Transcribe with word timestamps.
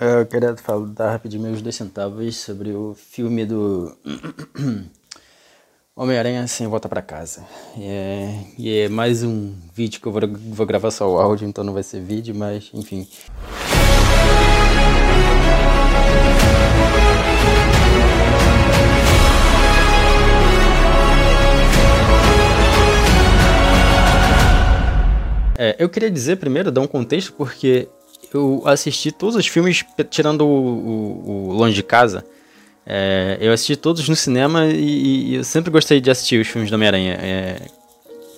Eu 0.00 0.24
queria 0.26 0.56
falar 0.56 1.10
rapidinho 1.10 1.42
meus 1.42 1.60
dois 1.60 1.74
centavos 1.74 2.36
sobre 2.36 2.70
o 2.70 2.94
filme 2.94 3.44
do 3.44 3.92
Homem-Aranha 5.96 6.46
sem 6.46 6.68
volta 6.68 6.88
para 6.88 7.02
casa. 7.02 7.44
E 7.76 7.82
é, 7.82 8.44
e 8.56 8.78
é, 8.78 8.88
mais 8.88 9.24
um 9.24 9.52
vídeo 9.74 10.00
que 10.00 10.06
eu 10.06 10.12
vou, 10.12 10.20
vou 10.52 10.64
gravar 10.64 10.92
só 10.92 11.12
o 11.12 11.18
áudio, 11.18 11.48
então 11.48 11.64
não 11.64 11.72
vai 11.74 11.82
ser 11.82 12.00
vídeo, 12.00 12.32
mas 12.32 12.70
enfim. 12.72 13.08
É, 25.58 25.74
eu 25.76 25.88
queria 25.88 26.08
dizer 26.08 26.36
primeiro, 26.36 26.70
dar 26.70 26.82
um 26.82 26.86
contexto, 26.86 27.32
porque 27.32 27.88
eu 28.32 28.62
assisti 28.66 29.10
todos 29.10 29.36
os 29.36 29.46
filmes, 29.46 29.84
tirando 30.10 30.42
o, 30.42 30.46
o, 30.46 31.48
o 31.48 31.52
Longe 31.52 31.74
de 31.74 31.82
Casa. 31.82 32.24
É, 32.86 33.36
eu 33.40 33.52
assisti 33.52 33.76
todos 33.76 34.08
no 34.08 34.16
cinema 34.16 34.66
e, 34.66 35.32
e, 35.32 35.34
eu 35.34 35.44
sempre 35.44 35.70
gostei 35.70 36.00
de 36.00 36.10
assistir 36.10 36.40
os 36.40 36.48
filmes 36.48 36.70
do 36.70 36.74
Homem-Aranha. 36.74 37.18
É, 37.20 37.56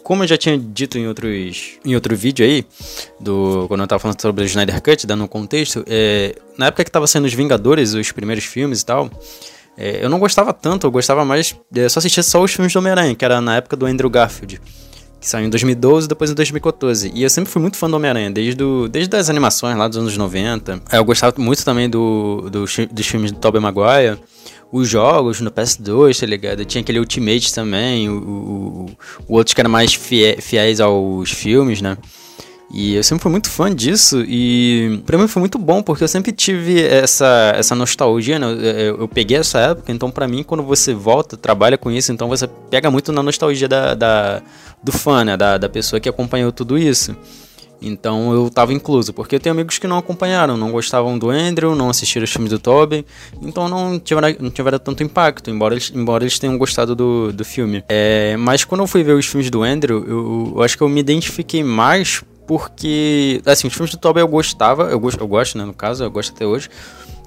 como 0.03 0.25
eu 0.25 0.29
já 0.29 0.37
tinha 0.37 0.59
dito 0.59 0.99
em, 0.99 1.07
outros, 1.07 1.79
em 1.85 1.95
outro 1.95 2.17
vídeo 2.17 2.45
aí, 2.45 2.67
do, 3.21 3.67
quando 3.69 3.83
eu 3.83 3.87
tava 3.87 4.01
falando 4.01 4.21
sobre 4.21 4.43
o 4.43 4.47
Snyder 4.47 4.83
Cut, 4.83 5.07
dando 5.07 5.23
um 5.23 5.29
contexto, 5.29 5.85
é, 5.87 6.35
na 6.59 6.67
época 6.67 6.85
que 6.85 6.91
tava 6.91 7.07
sendo 7.07 7.27
os 7.27 7.33
Vingadores, 7.33 7.95
os 7.95 8.11
primeiros 8.11 8.45
filmes 8.45 8.81
e 8.81 8.87
tal, 8.87 9.09
é, 9.79 10.05
eu 10.05 10.09
não 10.09 10.19
gostava 10.19 10.53
tanto, 10.53 10.87
eu 10.87 10.91
gostava 10.91 11.25
mais, 11.25 11.55
eu 11.73 11.89
só 11.89 12.01
assistia 12.01 12.25
só 12.25 12.43
os 12.43 12.53
filmes 12.53 12.73
do 12.73 12.81
Homem-Aranha, 12.81 13.15
que 13.15 13.25
era 13.25 13.41
na 13.41 13.57
época 13.57 13.77
do 13.77 13.87
Andrew 13.87 14.11
Garfield 14.11 14.61
que 15.21 15.29
saiu 15.29 15.47
em 15.47 15.51
2012 15.51 16.07
e 16.07 16.09
depois 16.09 16.31
em 16.31 16.35
2014. 16.35 17.13
E 17.15 17.23
eu 17.23 17.31
sempre 17.31 17.51
fui 17.51 17.61
muito 17.61 17.77
fã 17.77 17.89
do 17.89 17.97
Homem-Aranha, 17.97 18.31
desde, 18.31 18.55
do, 18.55 18.89
desde 18.89 19.15
as 19.17 19.29
animações 19.29 19.77
lá 19.77 19.87
dos 19.87 19.99
anos 19.99 20.17
90. 20.17 20.83
Eu 20.91 21.05
gostava 21.05 21.35
muito 21.39 21.65
também 21.65 21.89
do, 21.89 22.49
do, 22.51 22.65
dos 22.91 23.07
filmes 23.07 23.31
do 23.31 23.39
Tobey 23.39 23.61
Maguire. 23.61 24.19
Os 24.73 24.89
jogos 24.89 25.41
no 25.41 25.51
PS2, 25.51 26.21
tá 26.21 26.27
ligado? 26.27 26.65
Tinha 26.65 26.81
aquele 26.81 27.01
Ultimate 27.01 27.53
também, 27.53 28.09
o, 28.09 28.15
o, 28.17 28.87
o 29.29 29.37
outros 29.37 29.53
que 29.53 29.61
eram 29.61 29.71
mais 29.71 29.93
fiéis 29.93 30.81
aos 30.81 31.31
filmes, 31.33 31.83
né? 31.83 31.99
E 32.73 32.95
eu 32.95 33.03
sempre 33.03 33.23
fui 33.23 33.33
muito 33.33 33.51
fã 33.51 33.75
disso 33.75 34.23
e 34.27 35.03
pra 35.05 35.19
mim 35.19 35.27
foi 35.27 35.41
muito 35.41 35.59
bom, 35.59 35.83
porque 35.83 36.05
eu 36.05 36.09
sempre 36.09 36.31
tive 36.31 36.81
essa, 36.81 37.53
essa 37.57 37.75
nostalgia, 37.75 38.39
né? 38.39 38.47
Eu, 38.47 39.01
eu 39.01 39.09
peguei 39.09 39.39
essa 39.39 39.59
época, 39.59 39.91
então 39.91 40.09
pra 40.09 40.29
mim 40.29 40.45
quando 40.45 40.63
você 40.63 40.95
volta, 40.95 41.37
trabalha 41.37 41.77
com 41.77 41.91
isso, 41.91 42.13
então 42.13 42.29
você 42.29 42.47
pega 42.71 42.89
muito 42.89 43.11
na 43.11 43.25
nostalgia 43.25 43.67
da, 43.67 43.95
da 43.95 44.43
do 44.83 44.93
fã, 44.93 45.25
né? 45.25 45.37
Da, 45.37 45.59
da 45.59 45.69
pessoa 45.69 45.99
que 45.99 46.09
acompanhou 46.09 46.53
tudo 46.53 46.79
isso. 46.79 47.17
Então 47.83 48.33
eu 48.33 48.51
tava 48.51 48.73
incluso, 48.73 49.13
porque 49.13 49.37
eu 49.37 49.41
tenho 49.41 49.55
amigos 49.55 49.79
que 49.79 49.89
não 49.89 49.99
acompanharam, 49.99 50.57
não 50.57 50.71
gostavam 50.71 51.19
do 51.19 51.31
Andrew, 51.31 51.75
não 51.75 51.89
assistiram 51.89 52.25
os 52.25 52.31
filmes 52.31 52.51
do 52.51 52.59
Tobey, 52.59 53.05
então 53.43 53.69
não 53.69 53.99
tiveram, 53.99 54.37
não 54.39 54.51
tiveram 54.51 54.79
tanto 54.79 55.03
impacto, 55.03 55.51
embora 55.51 55.75
eles, 55.75 55.91
embora 55.95 56.23
eles 56.23 56.39
tenham 56.39 56.57
gostado 56.59 56.95
do, 56.95 57.33
do 57.33 57.45
filme. 57.45 57.83
É, 57.89 58.37
mas 58.37 58.65
quando 58.65 58.83
eu 58.83 58.87
fui 58.87 59.03
ver 59.03 59.15
os 59.15 59.27
filmes 59.27 59.51
do 59.51 59.63
Andrew, 59.63 60.05
eu, 60.07 60.53
eu 60.57 60.63
acho 60.63 60.77
que 60.77 60.83
eu 60.83 60.89
me 60.89 61.01
identifiquei 61.01 61.65
mais 61.65 62.23
porque, 62.51 63.41
assim, 63.47 63.69
os 63.69 63.75
filmes 63.75 63.93
do 63.93 63.97
Tobey 63.97 64.21
eu 64.21 64.27
gostava, 64.27 64.91
eu 64.91 64.99
gosto, 64.99 65.21
eu 65.21 65.29
gosto, 65.29 65.57
né, 65.57 65.65
no 65.65 65.73
caso, 65.73 66.03
eu 66.03 66.11
gosto 66.11 66.33
até 66.35 66.45
hoje, 66.45 66.69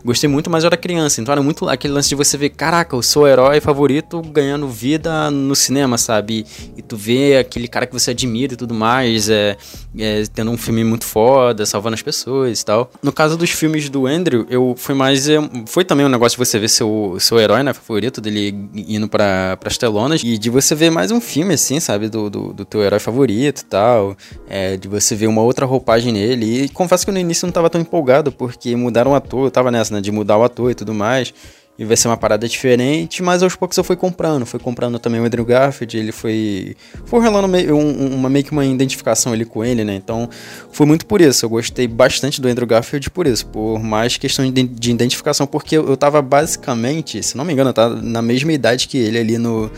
Gostei 0.06 0.30
muito, 0.30 0.50
mas 0.50 0.66
eu 0.66 0.68
era 0.68 0.76
criança, 0.76 1.22
então 1.22 1.32
era 1.32 1.42
muito 1.42 1.70
aquele 1.70 1.94
lance 1.94 2.10
de 2.10 2.16
você 2.16 2.38
ver, 2.38 2.50
caraca, 2.50 2.98
o 2.98 3.28
herói 3.28 3.62
favorito 3.62 4.22
ganhando 4.22 4.68
vida 4.68 5.32
no 5.32 5.56
cinema, 5.56 5.98
sabe? 5.98 6.46
E, 6.76 6.82
tu 6.82 6.98
vê 6.98 7.38
aquele 7.38 7.70
cara 7.70 7.88
que 7.88 7.94
você 7.94 8.12
admira 8.12 8.54
e 8.54 8.58
tudo 8.58 8.74
mais, 8.74 9.30
é, 9.30 9.56
é, 9.98 10.24
tendo 10.34 10.52
um 10.52 10.58
filme 10.58 10.84
muito 10.84 11.06
foda, 11.06 11.66
salvando 11.66 11.94
as 11.94 12.02
pessoas 12.02 12.60
e 12.60 12.66
tal. 12.66 12.92
No 13.02 13.14
caso 13.14 13.38
dos 13.38 13.52
filmes 13.52 13.88
do 13.90 14.06
Andrew, 14.06 14.46
eu 14.50 14.76
foi 14.78 14.94
mais. 14.94 15.30
É, 15.30 15.38
foi 15.68 15.86
também 15.86 16.06
um 16.06 16.10
negócio 16.10 16.38
de 16.38 16.46
você 16.46 16.60
ver 16.60 16.68
seu, 16.68 17.16
seu 17.20 17.40
herói, 17.40 17.64
né, 17.64 17.72
favorito, 17.74 18.20
dele 18.20 18.54
indo 18.76 19.08
pra, 19.08 19.56
pras 19.58 19.78
telonas, 19.78 20.22
e 20.22 20.38
de 20.38 20.50
você 20.50 20.76
ver 20.76 20.90
mais 20.90 21.12
um 21.12 21.22
filme, 21.22 21.54
assim, 21.54 21.80
sabe? 21.80 22.10
Do, 22.10 22.30
do, 22.30 22.54
do 22.54 22.66
teu 22.66 22.82
herói 22.82 23.00
favorito 23.00 23.62
e 23.62 23.66
tal. 23.66 24.18
É, 24.50 24.76
de 24.76 24.90
você 24.90 25.16
ver 25.16 25.28
uma 25.28 25.42
outra 25.42 25.66
roupagem 25.66 26.12
nele. 26.12 26.64
E 26.64 26.70
confesso 26.70 27.06
que 27.06 27.12
no 27.12 27.20
início 27.20 27.46
eu 27.46 27.48
não 27.48 27.54
tava 27.54 27.70
tão 27.70 27.80
empolgado, 27.80 28.34
porque 28.34 28.76
mudaram 28.76 29.12
o 29.12 29.16
ator, 29.16 29.46
eu 29.46 29.52
tava 29.52 29.72
nessa 29.72 29.93
né? 29.94 30.02
De 30.02 30.12
mudar 30.12 30.38
o 30.38 30.44
ator 30.44 30.72
e 30.72 30.76
tudo 30.76 30.94
mais. 30.94 31.34
E 31.78 31.84
vai 31.84 31.98
ser 31.98 32.08
uma 32.08 32.18
parada 32.18 32.48
diferente, 32.48 33.24
mas 33.24 33.42
aos 33.42 33.56
poucos 33.56 33.76
eu 33.76 33.84
fui 33.84 33.96
comprando. 33.96 34.46
Fui 34.46 34.60
comprando 34.60 35.00
também 35.00 35.20
o 35.20 35.26
Andrew 35.26 35.44
Garfield, 35.44 35.98
ele 35.98 36.12
foi. 36.12 36.76
Foi 37.06 37.20
rolando 37.20 37.48
meio, 37.48 37.76
um, 37.76 38.14
uma, 38.14 38.30
meio 38.30 38.46
que 38.46 38.52
uma 38.52 38.64
identificação 38.64 39.34
ali 39.34 39.44
com 39.44 39.66
ele, 39.66 39.84
né? 39.84 39.96
Então 39.96 40.30
foi 40.72 40.86
muito 40.86 41.04
por 41.08 41.20
isso. 41.20 41.44
Eu 41.44 41.50
gostei 41.50 41.88
bastante 41.88 42.40
do 42.40 42.48
Andrew 42.48 42.68
Garfield 42.68 43.10
por 43.10 43.26
isso. 43.26 43.48
Por 43.48 43.80
mais 43.80 44.18
questão 44.18 44.50
de, 44.52 44.64
de 44.64 44.92
identificação, 44.92 45.48
porque 45.48 45.76
eu, 45.76 45.90
eu 45.90 45.98
tava 45.98 46.22
basicamente, 46.22 47.24
se 47.24 47.36
não 47.36 47.44
me 47.44 47.54
engano, 47.54 47.72
eu 47.72 47.74
tava 47.74 47.96
na 48.00 48.22
mesma 48.22 48.54
idade 48.54 48.88
que 48.88 49.00
ele 49.00 49.18
ali 49.18 49.38
no 49.40 49.72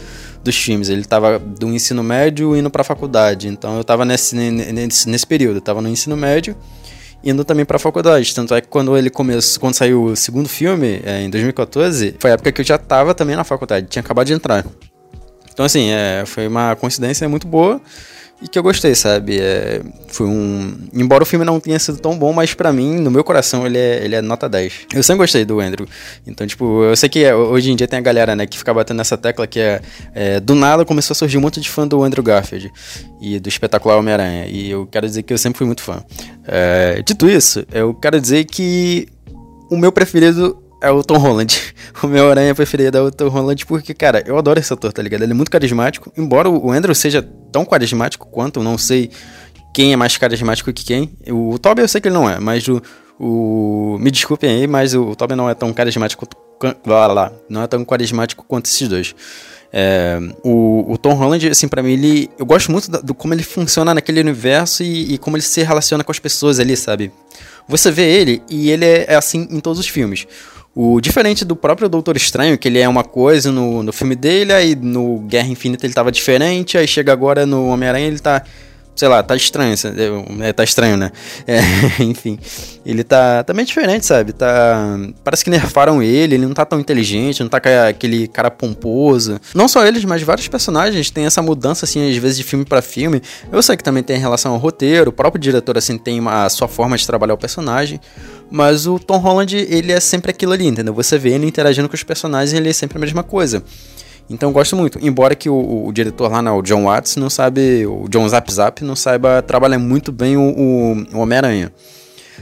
dos 0.43 0.57
filmes. 0.57 0.89
Ele 0.89 1.05
tava 1.05 1.39
do 1.39 1.67
ensino 1.69 2.03
médio 2.03 2.57
indo 2.57 2.69
pra 2.69 2.83
faculdade. 2.83 3.47
Então 3.47 3.77
eu 3.77 3.85
tava 3.85 4.03
nesse, 4.03 4.35
nesse, 4.35 5.07
nesse 5.07 5.25
período. 5.25 5.57
Eu 5.57 5.61
tava 5.61 5.81
no 5.81 5.87
ensino 5.87 6.17
médio 6.17 6.57
indo 7.25 7.43
também 7.43 7.65
pra 7.65 7.79
faculdade. 7.79 8.33
Tanto 8.33 8.53
é 8.53 8.61
que 8.61 8.67
quando 8.67 8.95
ele 8.95 9.09
começou, 9.09 9.59
quando 9.59 9.73
saiu 9.73 10.03
o 10.03 10.15
segundo 10.15 10.47
filme, 10.47 11.01
é, 11.03 11.21
em 11.21 11.29
2014, 11.29 12.15
foi 12.19 12.31
a 12.31 12.33
época 12.35 12.51
que 12.51 12.61
eu 12.61 12.65
já 12.65 12.77
tava 12.77 13.13
também 13.13 13.35
na 13.35 13.43
faculdade, 13.43 13.87
tinha 13.87 14.01
acabado 14.01 14.27
de 14.27 14.33
entrar. 14.33 14.65
Então, 15.51 15.65
assim, 15.65 15.89
é, 15.89 16.23
foi 16.25 16.47
uma 16.47 16.75
coincidência 16.75 17.27
muito 17.27 17.47
boa 17.47 17.81
e 18.41 18.49
que 18.49 18.59
eu 18.59 18.63
gostei, 18.63 18.93
sabe? 18.93 19.39
É, 19.39 19.81
foi 20.09 20.27
um. 20.27 20.77
Embora 20.93 21.23
o 21.23 21.25
filme 21.25 21.45
não 21.45 21.59
tenha 21.59 21.79
sido 21.79 21.97
tão 21.97 22.17
bom, 22.17 22.33
mas 22.33 22.53
para 22.53 22.71
mim, 22.73 22.99
no 22.99 23.09
meu 23.09 23.23
coração, 23.23 23.65
ele 23.65 23.77
é, 23.77 24.03
ele 24.03 24.15
é 24.15 24.21
nota 24.21 24.49
10. 24.49 24.87
Eu 24.93 25.01
sempre 25.03 25.19
gostei 25.19 25.45
do 25.45 25.61
Andrew. 25.61 25.87
Então, 26.27 26.45
tipo, 26.45 26.83
eu 26.83 26.95
sei 26.97 27.07
que 27.07 27.23
é, 27.23 27.33
hoje 27.33 27.71
em 27.71 27.75
dia 27.75 27.87
tem 27.87 27.97
a 27.97 28.01
galera, 28.01 28.35
né, 28.35 28.45
que 28.45 28.57
fica 28.57 28.73
batendo 28.73 28.97
nessa 28.97 29.17
tecla 29.17 29.47
que 29.47 29.59
é, 29.59 29.81
é. 30.13 30.39
Do 30.41 30.53
nada 30.53 30.83
começou 30.83 31.13
a 31.13 31.15
surgir 31.15 31.37
um 31.37 31.41
monte 31.41 31.61
de 31.61 31.69
fã 31.69 31.87
do 31.87 32.03
Andrew 32.03 32.23
Garfield 32.23 32.71
e 33.21 33.39
do 33.39 33.47
espetacular 33.47 33.97
Homem-Aranha. 33.97 34.47
E 34.47 34.69
eu 34.69 34.85
quero 34.85 35.07
dizer 35.07 35.23
que 35.23 35.31
eu 35.31 35.37
sempre 35.37 35.57
fui 35.57 35.65
muito 35.65 35.81
fã. 35.81 36.03
É, 36.45 37.01
dito 37.05 37.29
isso, 37.29 37.65
eu 37.71 37.93
quero 37.93 38.19
dizer 38.19 38.43
que 38.43 39.07
o 39.69 39.77
meu 39.77 39.91
preferido 39.93 40.61
é 40.85 40.91
o 40.91 41.03
Tom 41.03 41.17
Holland. 41.17 41.59
O 42.03 42.07
meu 42.07 42.29
aranha 42.29 42.53
preferido 42.53 42.97
é 42.97 43.01
o 43.01 43.09
Tom 43.09 43.29
Holland 43.29 43.65
porque, 43.65 43.93
cara, 43.93 44.21
eu 44.27 44.37
adoro 44.37 44.59
esse 44.59 44.71
ator, 44.71 44.91
tá 44.91 45.01
ligado? 45.01 45.23
Ele 45.23 45.31
é 45.31 45.33
muito 45.33 45.49
carismático. 45.49 46.11
Embora 46.15 46.49
o 46.49 46.69
Andrew 46.69 46.93
seja 46.93 47.21
tão 47.51 47.65
carismático 47.65 48.27
quanto, 48.27 48.61
não 48.61 48.77
sei 48.77 49.09
quem 49.73 49.93
é 49.93 49.95
mais 49.95 50.17
carismático 50.17 50.71
que 50.73 50.83
quem. 50.83 51.17
O, 51.29 51.57
Toby 51.57 51.81
eu 51.81 51.87
sei 51.87 52.01
que 52.01 52.09
ele 52.09 52.15
não 52.15 52.29
é, 52.29 52.37
mas 52.37 52.67
o, 52.67 52.81
o. 53.17 53.97
Me 53.99 54.11
desculpem 54.11 54.49
aí, 54.49 54.67
mas 54.67 54.93
o, 54.93 55.03
o 55.03 55.15
Toby 55.15 55.35
não 55.35 55.49
é 55.49 55.55
tão 55.55 55.73
carismático. 55.73 56.27
Lá, 56.85 57.07
lá, 57.07 57.31
não 57.49 57.63
é 57.63 57.67
tão 57.67 57.83
carismático 57.83 58.45
quanto 58.45 58.65
esses 58.65 58.87
dois. 58.87 59.15
É, 59.77 60.17
o, 60.43 60.93
o, 60.93 60.97
Tom 60.97 61.13
Holland, 61.13 61.49
assim, 61.49 61.67
para 61.67 61.83
mim, 61.83 61.91
ele, 61.91 62.29
eu 62.39 62.45
gosto 62.45 62.71
muito 62.71 62.89
do, 62.89 63.01
do, 63.01 63.13
como 63.13 63.33
ele 63.33 63.43
funciona 63.43 63.93
naquele 63.93 64.21
universo 64.21 64.83
e, 64.83 65.15
e, 65.15 65.17
como 65.17 65.35
ele 65.35 65.43
se 65.43 65.61
relaciona 65.63 66.03
com 66.03 66.11
as 66.11 66.19
pessoas 66.19 66.59
ali, 66.59 66.77
sabe? 66.77 67.11
Você 67.67 67.91
vê 67.91 68.03
ele 68.03 68.41
e 68.49 68.69
ele 68.69 68.85
é, 68.85 69.05
é 69.09 69.15
assim 69.15 69.47
em 69.49 69.59
todos 69.59 69.79
os 69.79 69.87
filmes. 69.87 70.25
O 70.77 70.99
diferente 70.99 71.45
do 71.45 71.55
próprio 71.55 71.87
Doutor 71.87 72.17
Estranho, 72.17 72.57
que 72.57 72.67
ele 72.67 72.79
é 72.79 72.89
uma 72.89 73.01
coisa 73.03 73.49
no, 73.49 73.81
no 73.81 73.93
filme 73.93 74.13
dele, 74.13 74.51
aí 74.51 74.75
no 74.75 75.19
Guerra 75.19 75.47
Infinita 75.47 75.85
ele 75.85 75.93
tava 75.93 76.11
diferente, 76.11 76.77
aí 76.77 76.85
chega 76.85 77.13
agora 77.13 77.45
no 77.45 77.69
Homem-Aranha 77.69 78.07
ele 78.07 78.19
tá 78.19 78.43
sei 78.95 79.07
lá, 79.07 79.21
tá 79.21 79.35
estranho, 79.35 79.75
é, 80.41 80.53
tá 80.53 80.63
estranho, 80.63 80.97
né? 80.97 81.11
É, 81.47 81.59
enfim, 82.03 82.39
ele 82.85 83.03
tá 83.03 83.43
tá 83.43 83.53
diferente, 83.53 84.05
sabe? 84.05 84.33
Tá, 84.33 84.97
parece 85.23 85.43
que 85.43 85.49
nerfaram 85.49 86.01
ele, 86.01 86.35
ele 86.35 86.45
não 86.45 86.53
tá 86.53 86.65
tão 86.65 86.79
inteligente, 86.79 87.41
não 87.41 87.49
tá 87.49 87.61
aquele 87.87 88.27
cara 88.27 88.49
pomposo. 88.49 89.39
Não 89.53 89.67
só 89.67 89.85
eles, 89.85 90.03
mas 90.05 90.21
vários 90.23 90.47
personagens 90.47 91.09
têm 91.09 91.25
essa 91.25 91.41
mudança, 91.41 91.85
assim, 91.85 92.09
às 92.09 92.17
vezes 92.17 92.37
de 92.37 92.43
filme 92.43 92.65
para 92.65 92.81
filme. 92.81 93.21
Eu 93.51 93.61
sei 93.61 93.77
que 93.77 93.83
também 93.83 94.01
tem 94.01 94.17
relação 94.17 94.53
ao 94.53 94.57
roteiro, 94.57 95.09
o 95.09 95.13
próprio 95.13 95.39
diretor, 95.39 95.77
assim, 95.77 95.97
tem 95.97 96.19
uma, 96.19 96.45
a 96.45 96.49
sua 96.49 96.67
forma 96.67 96.97
de 96.97 97.05
trabalhar 97.05 97.33
o 97.33 97.37
personagem. 97.37 97.99
Mas 98.49 98.87
o 98.87 98.99
Tom 98.99 99.17
Holland, 99.17 99.55
ele 99.55 99.91
é 99.91 99.99
sempre 99.99 100.31
aquilo 100.31 100.53
ali, 100.53 100.67
entendeu? 100.67 100.93
Você 100.93 101.17
vê 101.17 101.31
ele 101.31 101.45
interagindo 101.45 101.89
com 101.89 101.95
os 101.95 102.03
personagens, 102.03 102.53
ele 102.53 102.69
é 102.69 102.73
sempre 102.73 102.97
a 102.97 103.01
mesma 103.01 103.23
coisa. 103.23 103.63
Então 104.29 104.51
gosto 104.51 104.75
muito. 104.75 104.97
Embora 105.01 105.35
que 105.35 105.49
o, 105.49 105.85
o, 105.85 105.91
diretor 105.91 106.31
lá, 106.31 106.41
né, 106.41 106.51
o 106.51 106.61
John 106.61 106.85
Watts, 106.85 107.15
não 107.15 107.29
sabe. 107.29 107.85
O 107.85 108.07
John 108.09 108.27
Zap 108.27 108.51
Zap 108.51 108.83
não 108.83 108.95
saiba 108.95 109.41
trabalhar 109.41 109.79
muito 109.79 110.11
bem 110.11 110.35
o, 110.35 111.05
o, 111.13 111.19
Homem-Aranha. 111.19 111.71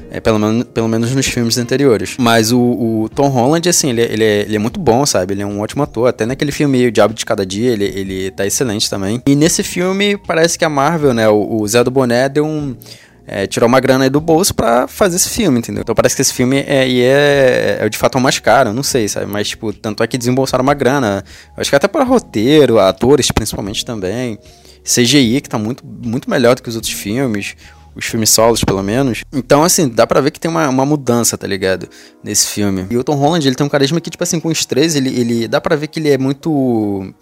É, 0.10 0.20
pelo, 0.20 0.40
menos, 0.40 0.64
pelo 0.64 0.88
menos 0.88 1.14
nos 1.14 1.28
filmes 1.28 1.58
anteriores. 1.58 2.16
Mas 2.18 2.52
o, 2.52 2.60
o 2.60 3.10
Tom 3.14 3.28
Holland, 3.28 3.68
assim, 3.70 3.90
ele, 3.90 4.02
ele, 4.02 4.24
é, 4.24 4.42
ele 4.42 4.56
é 4.56 4.60
muito 4.60 4.80
bom, 4.80 5.06
sabe? 5.06 5.34
Ele 5.34 5.44
é 5.44 5.46
um 5.46 5.60
ótimo 5.60 5.84
ator. 5.84 6.08
Até 6.08 6.26
naquele 6.26 6.52
filme 6.52 6.88
O 6.88 6.92
Diabo 6.92 7.14
de 7.14 7.26
Cada 7.26 7.46
Dia, 7.46 7.72
ele, 7.72 7.86
ele 7.86 8.32
tá 8.32 8.46
excelente 8.46 8.90
também. 8.90 9.22
E 9.26 9.36
nesse 9.36 9.62
filme, 9.62 10.18
parece 10.18 10.58
que 10.58 10.66
a 10.66 10.70
Marvel, 10.70 11.14
né? 11.14 11.30
O, 11.30 11.62
o 11.62 11.68
Zé 11.68 11.84
do 11.84 11.92
Boné 11.92 12.28
deu 12.28 12.46
um 12.46 12.76
é, 13.26 13.48
tirou 13.48 13.68
uma 13.68 13.80
grana 13.80 14.04
aí 14.04 14.10
do 14.10 14.20
bolso 14.20 14.54
para 14.54 14.88
fazer 14.88 15.16
esse 15.16 15.30
filme, 15.30 15.60
entendeu? 15.60 15.82
Então 15.82 15.96
parece 15.96 16.16
que 16.16 16.22
esse 16.22 16.34
filme 16.34 16.58
é, 16.58 16.90
é, 16.90 17.78
é 17.82 17.90
de 17.90 17.98
fato 17.98 18.18
o 18.18 18.22
mais 18.22 18.40
caro, 18.40 18.74
não 18.74 18.84
sei, 18.84 19.08
sabe? 19.08 19.26
Mas, 19.26 19.50
tipo, 19.50 19.72
tanto 19.72 20.04
é 20.04 20.08
que 20.08 20.18
desembolsaram 20.18 20.64
uma 20.64 20.74
grana. 20.74 21.24
Acho 21.56 21.70
que 21.70 21.76
até 21.76 21.88
para 21.88 22.04
roteiro, 22.04 22.80
atores 22.80 23.32
principalmente 23.32 23.86
também. 23.86 24.38
CGI, 24.84 25.40
que 25.40 25.48
tá 25.48 25.58
muito, 25.58 25.86
muito 25.86 26.30
melhor 26.30 26.56
do 26.56 26.62
que 26.62 26.68
os 26.68 26.76
outros 26.76 26.92
filmes. 26.92 27.56
os 27.96 28.06
filmes 28.06 28.30
solos, 28.30 28.64
pelo 28.64 28.84
menos. 28.84 29.24
Então, 29.32 29.64
assim, 29.64 29.88
dá 29.88 30.06
pra 30.06 30.20
ver 30.20 30.32
que 30.32 30.40
tem 30.40 30.52
uma, 30.52 30.68
uma 30.68 30.86
mudança, 30.86 31.38
tá 31.38 31.48
ligado? 31.48 31.88
Nesse 32.22 32.48
filme. 32.48 32.86
E 32.90 32.98
o 32.98 33.04
Tom 33.04 33.16
Holland, 33.16 33.48
ele 33.48 33.56
tem 33.56 33.66
um 33.66 33.70
carisma 33.70 34.02
que, 34.02 34.10
tipo 34.10 34.24
assim, 34.24 34.40
com 34.40 34.50
os 34.50 34.66
três, 34.66 34.96
ele, 34.96 35.10
ele 35.10 35.48
dá 35.48 35.62
pra 35.62 35.78
ver 35.78 35.88
que 35.88 36.00
ele 36.00 36.10
é 36.10 36.18
muito 36.18 37.14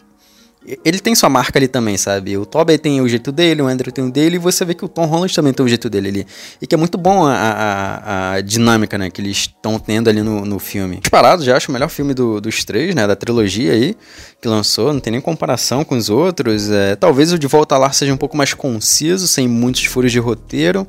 ele 0.86 1.00
tem 1.00 1.16
sua 1.16 1.28
marca 1.28 1.58
ali 1.58 1.68
também, 1.68 1.98
sabe? 1.98 2.38
O 2.38 2.46
Tobey 2.46 2.78
tem 2.78 3.02
o 3.02 3.08
jeito 3.08 3.32
dele, 3.32 3.62
o 3.62 3.68
Andrew 3.68 3.92
tem 3.92 4.04
o 4.04 4.12
dele, 4.12 4.36
e 4.36 4.40
você 4.40 4.64
vê 4.64 4.76
que 4.76 4.86
o 4.86 4.88
Tom 4.88 5.06
Holland 5.06 5.34
também 5.34 5.52
tem 5.54 5.66
o 5.66 5.68
jeito 5.68 5.90
dele 5.90 6.08
ali. 6.10 6.28
E 6.62 6.68
que 6.68 6.76
é 6.76 6.78
muito 6.78 6.98
bom 6.98 7.26
a, 7.26 7.34
a, 7.34 8.32
a 8.34 8.42
dinâmica, 8.42 8.98
né, 8.98 9.10
que 9.10 9.20
eles 9.22 9.38
estão 9.38 9.80
tendo 9.80 10.10
ali 10.10 10.22
no, 10.22 10.46
no 10.46 10.60
filme. 10.60 10.98
Disparado, 10.98 11.44
já 11.44 11.58
acho 11.58 11.70
o 11.70 11.74
melhor 11.74 11.90
filme 11.90 12.14
do, 12.14 12.40
dos 12.40 12.64
três, 12.64 12.94
né, 12.94 13.08
da 13.08 13.16
trilogia 13.16 13.74
aí, 13.74 13.98
que 14.40 14.48
lançou, 14.48 14.94
não 14.94 15.00
tem 15.00 15.12
nem 15.12 15.22
comparação 15.22 15.84
com 15.84 15.98
os 15.98 16.10
outros. 16.10 16.70
É, 16.70 16.96
talvez 16.96 17.34
o 17.34 17.40
De 17.40 17.48
Volta 17.48 17.78
Lá 17.78 17.92
seja 17.92 18.14
um 18.14 18.18
pouco 18.18 18.38
mais 18.38 18.54
conciso, 18.54 19.28
sem 19.28 19.48
muitos 19.48 19.86
furos 19.86 20.12
de 20.12 20.20
roteiro 20.20 20.86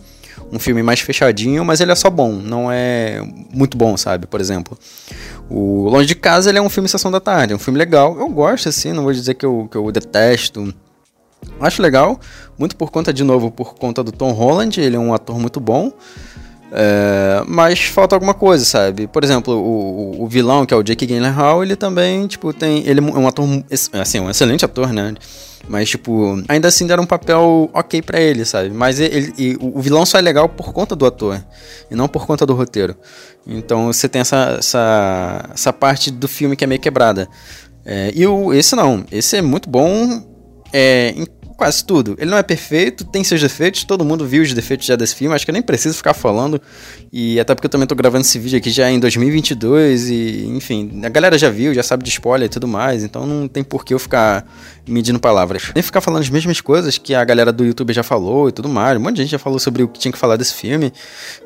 um 0.50 0.58
filme 0.58 0.82
mais 0.82 1.00
fechadinho, 1.00 1.64
mas 1.64 1.80
ele 1.80 1.92
é 1.92 1.94
só 1.94 2.10
bom, 2.10 2.32
não 2.32 2.70
é 2.70 3.22
muito 3.52 3.76
bom, 3.76 3.96
sabe? 3.96 4.26
Por 4.26 4.40
exemplo, 4.40 4.78
o 5.48 5.88
Longe 5.88 6.06
de 6.06 6.14
Casa 6.14 6.50
ele 6.50 6.58
é 6.58 6.62
um 6.62 6.68
filme 6.68 6.88
Sessão 6.88 7.10
da 7.10 7.20
Tarde, 7.20 7.52
é 7.52 7.56
um 7.56 7.58
filme 7.58 7.78
legal, 7.78 8.18
eu 8.18 8.28
gosto 8.28 8.68
assim, 8.68 8.92
não 8.92 9.02
vou 9.02 9.12
dizer 9.12 9.34
que 9.34 9.46
eu, 9.46 9.68
que 9.70 9.76
eu 9.76 9.90
detesto, 9.90 10.72
acho 11.60 11.82
legal, 11.82 12.20
muito 12.58 12.76
por 12.76 12.90
conta, 12.90 13.12
de 13.12 13.24
novo, 13.24 13.50
por 13.50 13.74
conta 13.74 14.02
do 14.02 14.12
Tom 14.12 14.32
Holland, 14.32 14.80
ele 14.80 14.96
é 14.96 14.98
um 14.98 15.14
ator 15.14 15.38
muito 15.38 15.60
bom, 15.60 15.92
é, 16.74 17.44
mas 17.46 17.80
falta 17.80 18.16
alguma 18.16 18.32
coisa, 18.32 18.64
sabe? 18.64 19.06
Por 19.06 19.22
exemplo, 19.22 19.54
o, 19.54 20.22
o 20.22 20.26
vilão, 20.26 20.64
que 20.64 20.72
é 20.72 20.76
o 20.76 20.82
Jake 20.82 21.04
Gyllenhaal, 21.04 21.62
ele 21.62 21.76
também, 21.76 22.26
tipo, 22.26 22.50
tem. 22.54 22.82
Ele 22.86 22.98
é 23.00 23.02
um 23.02 23.28
ator, 23.28 23.46
assim, 23.92 24.20
um 24.20 24.30
excelente 24.30 24.64
ator, 24.64 24.90
né? 24.90 25.14
Mas, 25.68 25.90
tipo, 25.90 26.42
ainda 26.48 26.68
assim 26.68 26.86
deram 26.86 27.04
um 27.04 27.06
papel 27.06 27.70
ok 27.74 28.00
para 28.00 28.18
ele, 28.18 28.44
sabe? 28.44 28.70
Mas 28.70 28.98
ele, 28.98 29.56
o 29.60 29.80
vilão 29.82 30.06
só 30.06 30.18
é 30.18 30.22
legal 30.22 30.48
por 30.48 30.72
conta 30.72 30.96
do 30.96 31.04
ator, 31.04 31.44
e 31.90 31.94
não 31.94 32.08
por 32.08 32.26
conta 32.26 32.46
do 32.46 32.54
roteiro. 32.54 32.96
Então 33.46 33.86
você 33.92 34.08
tem 34.08 34.22
essa, 34.22 34.56
essa, 34.58 35.50
essa 35.52 35.72
parte 35.72 36.10
do 36.10 36.26
filme 36.26 36.56
que 36.56 36.64
é 36.64 36.66
meio 36.66 36.80
quebrada. 36.80 37.28
É, 37.84 38.12
e 38.14 38.26
o, 38.26 38.52
esse 38.52 38.74
não, 38.74 39.04
esse 39.12 39.36
é 39.36 39.42
muito 39.42 39.68
bom 39.68 40.22
é, 40.72 41.14
quase 41.62 41.84
tudo. 41.84 42.16
Ele 42.18 42.28
não 42.28 42.36
é 42.36 42.42
perfeito, 42.42 43.04
tem 43.04 43.22
seus 43.22 43.40
defeitos, 43.40 43.84
todo 43.84 44.04
mundo 44.04 44.26
viu 44.26 44.42
os 44.42 44.52
defeitos 44.52 44.84
já 44.84 44.96
desse 44.96 45.14
filme, 45.14 45.32
acho 45.32 45.44
que 45.44 45.50
eu 45.50 45.52
nem 45.52 45.62
preciso 45.62 45.96
ficar 45.96 46.12
falando. 46.12 46.60
E 47.12 47.38
até 47.38 47.54
porque 47.54 47.66
eu 47.66 47.70
também 47.70 47.86
tô 47.86 47.94
gravando 47.94 48.22
esse 48.22 48.36
vídeo 48.36 48.58
aqui 48.58 48.68
já 48.68 48.90
em 48.90 48.98
2022 48.98 50.10
e, 50.10 50.46
enfim, 50.48 51.02
a 51.04 51.08
galera 51.08 51.38
já 51.38 51.48
viu, 51.48 51.72
já 51.72 51.84
sabe 51.84 52.02
de 52.02 52.10
spoiler 52.10 52.46
e 52.46 52.48
tudo 52.48 52.66
mais, 52.66 53.04
então 53.04 53.24
não 53.24 53.46
tem 53.46 53.62
por 53.62 53.84
que 53.84 53.94
eu 53.94 53.98
ficar 54.00 54.44
medindo 54.88 55.20
palavras. 55.20 55.70
Nem 55.72 55.82
ficar 55.84 56.00
falando 56.00 56.22
as 56.22 56.30
mesmas 56.30 56.60
coisas 56.60 56.98
que 56.98 57.14
a 57.14 57.24
galera 57.24 57.52
do 57.52 57.64
YouTube 57.64 57.92
já 57.92 58.02
falou 58.02 58.48
e 58.48 58.52
tudo 58.52 58.68
mais. 58.68 58.98
Um 58.98 59.00
monte 59.00 59.16
de 59.16 59.22
gente 59.22 59.30
já 59.30 59.38
falou 59.38 59.60
sobre 59.60 59.84
o 59.84 59.88
que 59.88 60.00
tinha 60.00 60.10
que 60.10 60.18
falar 60.18 60.36
desse 60.36 60.54
filme. 60.54 60.92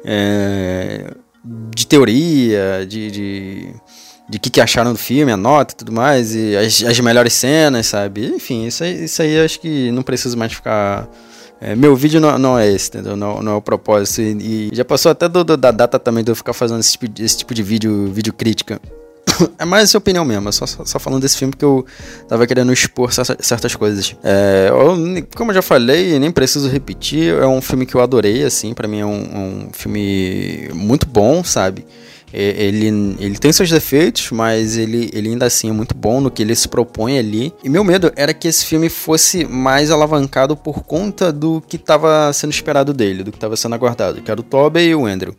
É... 0.02 1.12
De 1.44 1.86
teoria, 1.86 2.86
de... 2.88 3.10
de 3.10 3.74
de 4.28 4.38
que, 4.38 4.50
que 4.50 4.60
acharam 4.60 4.92
do 4.92 4.98
filme, 4.98 5.30
a 5.30 5.36
nota 5.36 5.72
e 5.72 5.76
tudo 5.76 5.92
mais, 5.92 6.34
e 6.34 6.56
as, 6.56 6.82
as 6.82 6.98
melhores 7.00 7.32
cenas, 7.32 7.86
sabe? 7.86 8.26
Enfim, 8.26 8.66
isso 8.66 8.82
aí, 8.82 9.04
isso 9.04 9.22
aí 9.22 9.40
acho 9.40 9.60
que 9.60 9.90
não 9.92 10.02
preciso 10.02 10.36
mais 10.36 10.52
ficar. 10.52 11.08
É, 11.60 11.74
meu 11.74 11.96
vídeo 11.96 12.20
não, 12.20 12.38
não, 12.38 12.58
é 12.58 12.70
esse, 12.70 12.88
entendeu? 12.88 13.16
Não, 13.16 13.42
não 13.42 13.52
é 13.52 13.54
o 13.54 13.62
propósito. 13.62 14.20
E, 14.20 14.70
e 14.72 14.76
já 14.76 14.84
passou 14.84 15.10
até 15.10 15.28
do, 15.28 15.42
do, 15.42 15.56
da 15.56 15.70
data 15.70 15.98
também 15.98 16.22
de 16.22 16.30
eu 16.30 16.36
ficar 16.36 16.52
fazendo 16.52 16.80
esse 16.80 16.92
tipo, 16.92 17.22
esse 17.22 17.38
tipo 17.38 17.54
de 17.54 17.62
vídeo, 17.62 18.10
vídeo 18.12 18.32
crítica. 18.32 18.80
é 19.58 19.64
mais 19.64 19.84
essa 19.84 19.98
opinião 19.98 20.24
mesmo, 20.24 20.52
só, 20.52 20.66
só, 20.66 20.84
só, 20.84 20.98
falando 20.98 21.22
desse 21.22 21.36
filme 21.36 21.54
que 21.54 21.64
eu 21.64 21.84
tava 22.28 22.46
querendo 22.46 22.72
expor 22.72 23.10
certas 23.12 23.74
coisas. 23.74 24.14
É, 24.22 24.68
eu, 24.70 25.26
como 25.34 25.50
eu 25.50 25.54
já 25.54 25.62
falei, 25.62 26.18
nem 26.18 26.30
preciso 26.30 26.68
repetir, 26.68 27.34
é 27.34 27.46
um 27.46 27.60
filme 27.60 27.86
que 27.86 27.94
eu 27.94 28.00
adorei, 28.00 28.44
assim, 28.44 28.74
para 28.74 28.88
mim 28.88 29.00
é 29.00 29.06
um, 29.06 29.66
um 29.66 29.68
filme 29.72 30.68
muito 30.74 31.06
bom, 31.06 31.42
sabe? 31.44 31.86
Ele, 32.32 33.16
ele 33.20 33.38
tem 33.38 33.52
seus 33.52 33.70
defeitos, 33.70 34.30
mas 34.30 34.76
ele, 34.76 35.10
ele 35.12 35.30
ainda 35.30 35.46
assim 35.46 35.70
é 35.70 35.72
muito 35.72 35.94
bom 35.94 36.20
no 36.20 36.30
que 36.30 36.42
ele 36.42 36.54
se 36.54 36.68
propõe 36.68 37.18
ali. 37.18 37.52
E 37.62 37.68
meu 37.68 37.84
medo 37.84 38.12
era 38.16 38.34
que 38.34 38.48
esse 38.48 38.64
filme 38.64 38.88
fosse 38.88 39.44
mais 39.44 39.90
alavancado 39.90 40.56
por 40.56 40.82
conta 40.82 41.32
do 41.32 41.62
que 41.66 41.76
estava 41.76 42.32
sendo 42.32 42.50
esperado 42.50 42.92
dele, 42.92 43.22
do 43.22 43.30
que 43.30 43.36
estava 43.36 43.56
sendo 43.56 43.74
aguardado, 43.74 44.20
que 44.20 44.30
era 44.30 44.40
o 44.40 44.44
Tobey 44.44 44.88
e 44.88 44.94
o 44.94 45.06
Andrew. 45.06 45.34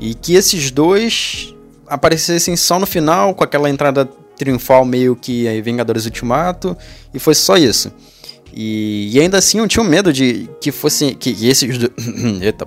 E 0.00 0.14
que 0.14 0.34
esses 0.34 0.70
dois 0.70 1.54
aparecessem 1.86 2.56
só 2.56 2.78
no 2.78 2.86
final, 2.86 3.34
com 3.34 3.44
aquela 3.44 3.70
entrada 3.70 4.08
triunfal 4.36 4.84
meio 4.84 5.14
que 5.14 5.46
aí 5.46 5.62
Vingadores 5.62 6.04
Ultimato, 6.04 6.76
e 7.12 7.18
foi 7.18 7.34
só 7.34 7.56
isso. 7.56 7.92
E, 8.56 9.10
e, 9.12 9.20
ainda 9.20 9.38
assim 9.38 9.58
eu 9.58 9.66
tinha 9.66 9.82
medo 9.82 10.12
de 10.12 10.48
que 10.60 10.70
fosse. 10.70 11.14
Que, 11.14 11.34
que 11.34 11.48
esses 11.48 11.76
dois. 11.76 11.90
Eita. 12.40 12.66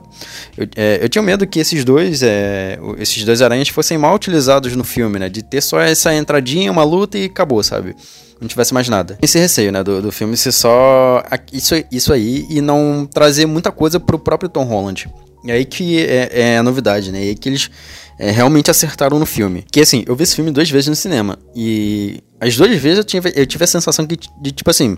Eu, 0.57 0.67
é, 0.75 0.99
eu 1.01 1.07
tinha 1.07 1.21
medo 1.21 1.47
que 1.47 1.59
esses 1.59 1.85
dois. 1.85 2.21
É, 2.21 2.77
esses 2.99 3.23
dois 3.23 3.41
aranhas 3.41 3.69
fossem 3.69 3.97
mal 3.97 4.13
utilizados 4.13 4.75
no 4.75 4.83
filme, 4.83 5.17
né? 5.17 5.29
De 5.29 5.41
ter 5.41 5.61
só 5.61 5.79
essa 5.79 6.13
entradinha, 6.13 6.71
uma 6.71 6.83
luta 6.83 7.17
e 7.17 7.25
acabou, 7.25 7.63
sabe? 7.63 7.95
Não 8.39 8.47
tivesse 8.47 8.73
mais 8.73 8.89
nada. 8.89 9.17
Esse 9.21 9.39
receio, 9.39 9.71
né? 9.71 9.81
Do, 9.81 10.01
do 10.01 10.11
filme 10.11 10.35
ser 10.35 10.51
só. 10.51 11.23
Isso, 11.53 11.73
isso 11.89 12.11
aí 12.11 12.45
e 12.49 12.59
não 12.59 13.07
trazer 13.11 13.45
muita 13.45 13.71
coisa 13.71 13.99
pro 13.99 14.19
próprio 14.19 14.49
Tom 14.49 14.65
Holland. 14.65 15.09
E 15.45 15.51
aí 15.51 15.63
que 15.63 15.99
é, 16.05 16.29
é 16.33 16.57
a 16.57 16.63
novidade, 16.63 17.11
né? 17.11 17.23
E 17.23 17.29
aí 17.29 17.35
que 17.35 17.47
eles 17.47 17.71
é, 18.19 18.29
realmente 18.29 18.69
acertaram 18.69 19.17
no 19.17 19.25
filme. 19.25 19.65
Que 19.71 19.79
assim, 19.79 20.03
eu 20.05 20.15
vi 20.17 20.23
esse 20.23 20.35
filme 20.35 20.51
duas 20.51 20.69
vezes 20.69 20.89
no 20.89 20.95
cinema. 20.95 21.39
E 21.55 22.21
as 22.41 22.57
duas 22.57 22.75
vezes 22.77 22.97
eu 22.97 23.03
tive, 23.05 23.31
eu 23.33 23.45
tive 23.45 23.63
a 23.63 23.67
sensação 23.67 24.05
que, 24.05 24.17
de 24.41 24.51
tipo 24.51 24.69
assim 24.69 24.97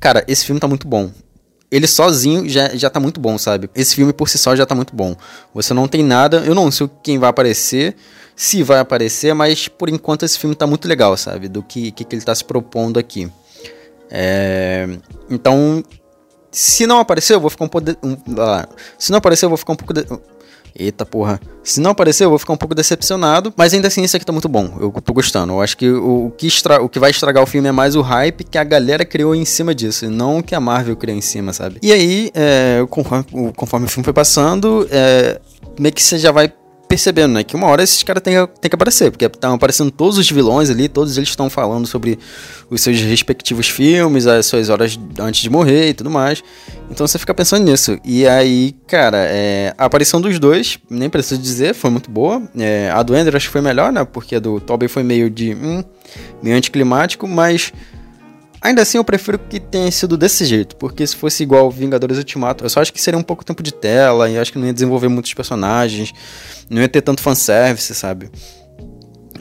Cara, 0.00 0.24
esse 0.26 0.44
filme 0.44 0.58
tá 0.58 0.66
muito 0.66 0.88
bom. 0.88 1.10
Ele 1.70 1.86
sozinho 1.86 2.48
já, 2.48 2.74
já 2.74 2.90
tá 2.90 2.98
muito 2.98 3.20
bom, 3.20 3.38
sabe? 3.38 3.70
Esse 3.74 3.94
filme 3.94 4.12
por 4.12 4.28
si 4.28 4.38
só 4.38 4.56
já 4.56 4.66
tá 4.66 4.74
muito 4.74 4.96
bom. 4.96 5.14
Você 5.54 5.72
não 5.72 5.86
tem 5.86 6.02
nada. 6.02 6.38
Eu 6.38 6.54
não 6.54 6.70
sei 6.70 6.90
quem 7.02 7.18
vai 7.18 7.30
aparecer, 7.30 7.94
se 8.34 8.62
vai 8.62 8.80
aparecer, 8.80 9.34
mas 9.34 9.68
por 9.68 9.88
enquanto 9.88 10.24
esse 10.24 10.38
filme 10.38 10.56
tá 10.56 10.66
muito 10.66 10.88
legal, 10.88 11.16
sabe? 11.16 11.48
Do 11.48 11.62
que, 11.62 11.92
que, 11.92 12.04
que 12.04 12.16
ele 12.16 12.22
tá 12.22 12.34
se 12.34 12.44
propondo 12.44 12.98
aqui. 12.98 13.30
É... 14.10 14.88
Então, 15.28 15.84
se 16.50 16.86
não 16.86 16.98
aparecer, 16.98 17.34
eu 17.34 17.40
vou 17.40 17.50
ficar 17.50 17.66
um 17.66 17.68
pouco. 17.68 17.88
Um... 18.02 18.16
Se 18.98 19.12
não 19.12 19.18
aparecer, 19.18 19.44
eu 19.44 19.50
vou 19.50 19.58
ficar 19.58 19.74
um 19.74 19.76
pouco. 19.76 19.92
De... 19.92 20.04
Eita 20.74 21.04
porra. 21.04 21.40
Se 21.62 21.80
não 21.80 21.90
aparecer, 21.90 22.24
eu 22.24 22.30
vou 22.30 22.38
ficar 22.38 22.52
um 22.52 22.56
pouco 22.56 22.74
decepcionado. 22.74 23.52
Mas 23.56 23.74
ainda 23.74 23.88
assim, 23.88 24.02
esse 24.02 24.16
aqui 24.16 24.24
tá 24.24 24.32
muito 24.32 24.48
bom. 24.48 24.72
Eu 24.80 24.90
tô 24.92 25.12
gostando. 25.12 25.52
Eu 25.52 25.60
acho 25.60 25.76
que 25.76 25.88
o, 25.88 26.26
o 26.26 26.30
que, 26.30 26.46
estra... 26.46 26.82
o 26.82 26.88
que 26.88 26.98
vai 26.98 27.10
estragar 27.10 27.42
o 27.42 27.46
filme 27.46 27.68
é 27.68 27.72
mais 27.72 27.96
o 27.96 28.00
hype 28.00 28.44
que 28.44 28.58
a 28.58 28.64
galera 28.64 29.04
criou 29.04 29.34
em 29.34 29.44
cima 29.44 29.74
disso. 29.74 30.04
E 30.04 30.08
não 30.08 30.38
o 30.38 30.42
que 30.42 30.54
a 30.54 30.60
Marvel 30.60 30.96
criou 30.96 31.16
em 31.16 31.20
cima, 31.20 31.52
sabe? 31.52 31.78
E 31.82 31.92
aí, 31.92 32.30
é, 32.34 32.84
conforme, 32.88 33.24
conforme, 33.54 33.86
o 33.86 33.88
filme 33.88 34.04
foi 34.04 34.12
passando, 34.12 34.86
é, 34.90 35.40
meio 35.78 35.94
que 35.94 36.02
você 36.02 36.18
já 36.18 36.32
vai 36.32 36.52
percebendo, 36.90 37.34
né? 37.34 37.44
Que 37.44 37.54
uma 37.54 37.68
hora 37.68 37.84
esses 37.84 38.02
caras 38.02 38.20
têm, 38.20 38.34
têm 38.60 38.68
que 38.68 38.74
aparecer, 38.74 39.12
porque 39.12 39.24
estão 39.24 39.54
aparecendo 39.54 39.92
todos 39.92 40.18
os 40.18 40.28
vilões 40.28 40.70
ali, 40.70 40.88
todos 40.88 41.16
eles 41.16 41.28
estão 41.28 41.48
falando 41.48 41.86
sobre 41.86 42.18
os 42.68 42.80
seus 42.80 43.00
respectivos 43.00 43.68
filmes, 43.68 44.26
as 44.26 44.46
suas 44.46 44.68
horas 44.68 44.98
antes 45.20 45.40
de 45.40 45.48
morrer 45.48 45.90
e 45.90 45.94
tudo 45.94 46.10
mais. 46.10 46.42
Então 46.90 47.06
você 47.06 47.16
fica 47.16 47.32
pensando 47.32 47.64
nisso. 47.64 47.96
E 48.04 48.26
aí, 48.26 48.74
cara, 48.88 49.18
é, 49.18 49.72
a 49.78 49.84
aparição 49.84 50.20
dos 50.20 50.36
dois, 50.40 50.80
nem 50.90 51.08
preciso 51.08 51.40
dizer, 51.40 51.74
foi 51.74 51.90
muito 51.90 52.10
boa. 52.10 52.42
É, 52.58 52.90
a 52.90 53.04
do 53.04 53.16
Ender 53.16 53.36
acho 53.36 53.46
que 53.46 53.52
foi 53.52 53.60
melhor, 53.60 53.92
né? 53.92 54.04
Porque 54.04 54.34
a 54.34 54.40
do 54.40 54.58
Tobey 54.58 54.88
foi 54.88 55.04
meio 55.04 55.30
de. 55.30 55.54
Hum, 55.54 55.84
meio 56.42 56.56
anticlimático, 56.56 57.28
mas. 57.28 57.72
Ainda 58.62 58.82
assim, 58.82 58.98
eu 58.98 59.04
prefiro 59.04 59.38
que 59.38 59.58
tenha 59.58 59.90
sido 59.90 60.18
desse 60.18 60.44
jeito, 60.44 60.76
porque 60.76 61.06
se 61.06 61.16
fosse 61.16 61.42
igual 61.42 61.70
Vingadores 61.70 62.18
Ultimato, 62.18 62.64
eu 62.64 62.68
só 62.68 62.80
acho 62.80 62.92
que 62.92 63.00
seria 63.00 63.18
um 63.18 63.22
pouco 63.22 63.44
tempo 63.44 63.62
de 63.62 63.72
tela, 63.72 64.28
e 64.28 64.38
acho 64.38 64.52
que 64.52 64.58
não 64.58 64.66
ia 64.66 64.72
desenvolver 64.72 65.08
muitos 65.08 65.32
personagens, 65.32 66.12
não 66.68 66.82
ia 66.82 66.88
ter 66.88 67.00
tanto 67.00 67.22
fanservice, 67.22 67.94
sabe? 67.94 68.30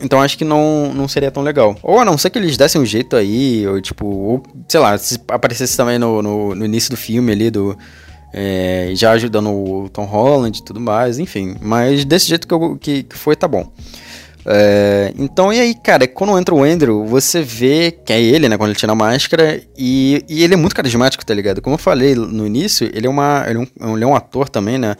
Então 0.01 0.21
acho 0.21 0.37
que 0.37 0.45
não, 0.45 0.93
não 0.93 1.07
seria 1.07 1.29
tão 1.29 1.43
legal. 1.43 1.77
Ou 1.83 1.99
a 1.99 2.05
não 2.05 2.17
ser 2.17 2.29
que 2.29 2.39
eles 2.39 2.55
dessem 2.55 2.79
um 2.79 2.85
jeito 2.85 3.15
aí, 3.15 3.67
ou 3.67 3.81
tipo, 3.81 4.05
ou, 4.05 4.43
sei 4.67 4.79
lá, 4.79 4.97
se 4.97 5.19
aparecesse 5.27 5.75
também 5.75 5.99
no, 5.99 6.21
no, 6.21 6.55
no 6.55 6.65
início 6.65 6.89
do 6.89 6.97
filme 6.97 7.31
ali, 7.31 7.51
do. 7.51 7.77
É, 8.31 8.91
já 8.93 9.11
ajudando 9.11 9.49
o 9.49 9.89
Tom 9.89 10.05
Holland 10.05 10.57
e 10.57 10.63
tudo 10.63 10.79
mais, 10.79 11.17
enfim. 11.19 11.55
Mas 11.59 12.05
desse 12.05 12.27
jeito 12.27 12.47
que, 12.47 12.53
eu, 12.53 12.77
que, 12.79 13.03
que 13.03 13.17
foi, 13.17 13.35
tá 13.35 13.47
bom. 13.47 13.69
É, 14.45 15.13
então, 15.17 15.51
e 15.51 15.59
aí, 15.59 15.75
cara, 15.75 16.07
quando 16.07 16.37
entra 16.37 16.55
o 16.55 16.63
Andrew, 16.63 17.05
você 17.05 17.41
vê 17.41 17.91
que 17.91 18.13
é 18.13 18.21
ele, 18.21 18.47
né, 18.47 18.57
quando 18.57 18.69
ele 18.69 18.79
tira 18.79 18.91
a 18.91 18.95
máscara, 18.95 19.61
e, 19.77 20.23
e 20.29 20.43
ele 20.43 20.53
é 20.53 20.57
muito 20.57 20.75
carismático, 20.75 21.25
tá 21.25 21.33
ligado? 21.33 21.61
Como 21.61 21.75
eu 21.75 21.77
falei 21.77 22.15
no 22.15 22.47
início, 22.47 22.89
ele 22.93 23.05
é, 23.05 23.09
uma, 23.09 23.45
ele 23.47 23.59
é, 23.59 23.85
um, 23.85 23.95
ele 23.95 24.03
é 24.03 24.07
um 24.07 24.15
ator 24.15 24.47
também, 24.47 24.77
né, 24.77 24.95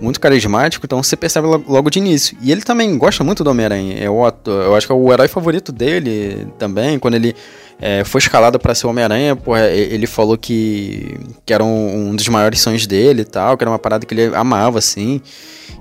muito 0.00 0.20
carismático, 0.20 0.86
então 0.86 1.02
você 1.02 1.16
percebe 1.16 1.46
logo 1.46 1.90
de 1.90 1.98
início. 1.98 2.36
E 2.40 2.52
ele 2.52 2.62
também 2.62 2.96
gosta 2.96 3.24
muito 3.24 3.42
do 3.42 3.50
Homem-Aranha, 3.50 3.96
é 3.98 4.08
o 4.08 4.24
ator, 4.24 4.64
eu 4.64 4.74
acho 4.74 4.86
que 4.86 4.92
é 4.92 4.96
o 4.96 5.12
herói 5.12 5.28
favorito 5.28 5.72
dele 5.72 6.46
também, 6.58 6.98
quando 6.98 7.14
ele 7.14 7.34
é, 7.80 8.04
foi 8.04 8.18
escalado 8.18 8.58
para 8.58 8.74
ser 8.74 8.86
Homem-Aranha, 8.86 9.36
ele 9.72 10.06
falou 10.06 10.38
que, 10.38 11.18
que 11.44 11.52
era 11.52 11.62
um, 11.62 12.10
um 12.10 12.16
dos 12.16 12.28
maiores 12.28 12.60
sonhos 12.60 12.86
dele 12.86 13.22
e 13.22 13.24
tal, 13.24 13.56
que 13.56 13.64
era 13.64 13.70
uma 13.70 13.78
parada 13.78 14.06
que 14.06 14.14
ele 14.14 14.34
amava, 14.34 14.78
assim. 14.78 15.20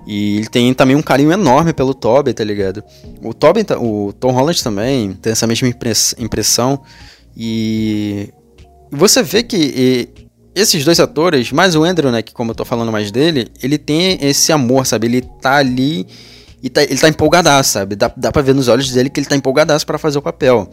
E 0.05 0.37
ele 0.37 0.47
tem 0.47 0.73
também 0.73 0.95
um 0.95 1.01
carinho 1.01 1.31
enorme 1.31 1.71
pelo 1.71 1.93
Tobey, 1.93 2.33
tá 2.33 2.43
ligado? 2.43 2.83
O 3.21 3.33
Tobey, 3.33 3.65
o 3.79 4.11
Tom 4.13 4.31
Holland 4.31 4.61
também 4.63 5.13
tem 5.13 5.31
essa 5.31 5.47
mesma 5.47 5.67
impressão. 6.17 6.81
E 7.37 8.29
você 8.91 9.23
vê 9.23 9.43
que 9.43 10.09
esses 10.55 10.83
dois 10.83 10.99
atores, 10.99 11.51
mais 11.51 11.75
o 11.75 11.83
Andrew, 11.83 12.11
né, 12.11 12.21
que 12.21 12.33
como 12.33 12.51
eu 12.51 12.55
tô 12.55 12.65
falando 12.65 12.91
mais 12.91 13.11
dele, 13.11 13.47
ele 13.61 13.77
tem 13.77 14.17
esse 14.21 14.51
amor, 14.51 14.85
sabe? 14.85 15.07
Ele 15.07 15.21
tá 15.41 15.55
ali 15.55 16.05
e 16.63 16.69
tá, 16.69 16.81
ele 16.81 16.97
tá 16.97 17.09
empolgadaço, 17.09 17.71
sabe? 17.71 17.93
Dá, 17.93 18.09
dá 18.15 18.31
pra 18.31 18.41
ver 18.41 18.55
nos 18.55 18.69
olhos 18.69 18.89
dele 18.89 19.09
que 19.09 19.19
ele 19.19 19.27
tá 19.27 19.35
empolgadaço 19.35 19.85
para 19.85 19.97
fazer 19.97 20.17
o 20.17 20.21
papel. 20.21 20.69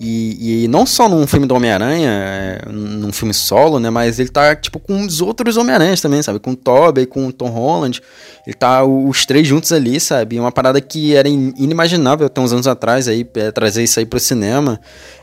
E, 0.00 0.64
e, 0.64 0.68
não 0.68 0.86
só 0.86 1.06
num 1.06 1.26
filme 1.26 1.46
do 1.46 1.54
Homem-Aranha, 1.54 2.08
é, 2.08 2.62
num 2.72 3.12
filme 3.12 3.34
solo, 3.34 3.78
né? 3.78 3.90
Mas 3.90 4.18
ele 4.18 4.30
tá, 4.30 4.56
tipo, 4.56 4.80
com 4.80 5.04
os 5.04 5.20
outros 5.20 5.58
Homem-Aranhas 5.58 6.00
também, 6.00 6.22
sabe? 6.22 6.38
Com 6.38 6.52
o 6.52 6.56
Tobey, 6.56 7.04
com 7.04 7.26
o 7.26 7.32
Tom 7.32 7.50
Holland. 7.50 8.00
Ele 8.46 8.54
tá 8.54 8.84
os 8.84 9.26
três 9.26 9.46
juntos 9.46 9.70
ali, 9.70 10.00
sabe? 10.00 10.40
Uma 10.40 10.50
parada 10.50 10.80
que 10.80 11.14
era 11.14 11.28
inimaginável 11.28 12.26
até 12.26 12.40
uns 12.40 12.54
anos 12.54 12.66
atrás 12.66 13.06
aí, 13.06 13.28
é, 13.34 13.50
trazer 13.50 13.84
isso 13.84 14.00
aí 14.00 14.06
pro 14.06 14.18
cinema. 14.18 14.80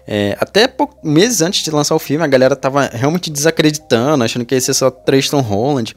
É, 0.07 0.37
até 0.39 0.71
meses 1.03 1.41
antes 1.41 1.63
de 1.63 1.71
lançar 1.71 1.95
o 1.95 1.99
filme, 1.99 2.23
a 2.23 2.27
galera 2.27 2.55
tava 2.55 2.87
realmente 2.93 3.31
desacreditando, 3.31 4.23
achando 4.23 4.45
que 4.45 4.53
ia 4.53 4.61
ser 4.61 4.75
só 4.75 4.91
três 4.91 5.27
Tom 5.29 5.41
Holland. 5.41 5.95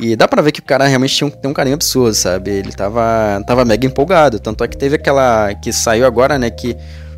E 0.00 0.14
dá 0.14 0.28
pra 0.28 0.40
ver 0.40 0.52
que 0.52 0.60
o 0.60 0.62
cara 0.62 0.86
realmente 0.86 1.14
tinha 1.14 1.26
um, 1.26 1.30
tem 1.30 1.50
um 1.50 1.54
carinho 1.54 1.74
absurdo, 1.74 2.14
sabe? 2.14 2.50
Ele 2.50 2.72
tava, 2.72 3.42
tava 3.46 3.64
mega 3.64 3.84
empolgado. 3.84 4.38
Tanto 4.38 4.62
é 4.62 4.68
que 4.68 4.76
teve 4.76 4.94
aquela 4.94 5.52
que 5.54 5.72
saiu 5.72 6.06
agora, 6.06 6.38
né? 6.38 6.48
Que 6.50 6.76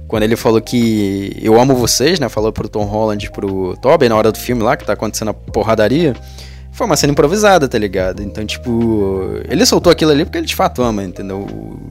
quando 0.08 0.22
ele 0.22 0.34
falou 0.34 0.60
que 0.60 1.37
eu 1.42 1.60
amo 1.60 1.75
vocês, 1.75 2.18
né? 2.18 2.28
Falou 2.28 2.52
pro 2.52 2.68
Tom 2.68 2.84
Holland 2.84 3.26
e 3.26 3.30
pro 3.30 3.76
Tobey 3.76 4.08
na 4.08 4.16
hora 4.16 4.32
do 4.32 4.38
filme 4.38 4.62
lá, 4.62 4.76
que 4.76 4.84
tá 4.84 4.94
acontecendo 4.94 5.28
a 5.28 5.34
porradaria. 5.34 6.16
Foi 6.72 6.87
uma 6.87 6.96
cena 6.96 7.12
improvisada, 7.12 7.68
tá 7.68 7.76
ligado? 7.76 8.22
Então, 8.22 8.46
tipo, 8.46 9.40
ele 9.49 9.66
soltou 9.66 9.92
aquilo 9.92 10.12
ali 10.12 10.25
porque 10.25 10.38
ele 10.38 10.46
de 10.46 10.54
fato 10.54 10.82
ama, 10.82 11.04
entendeu? 11.04 11.46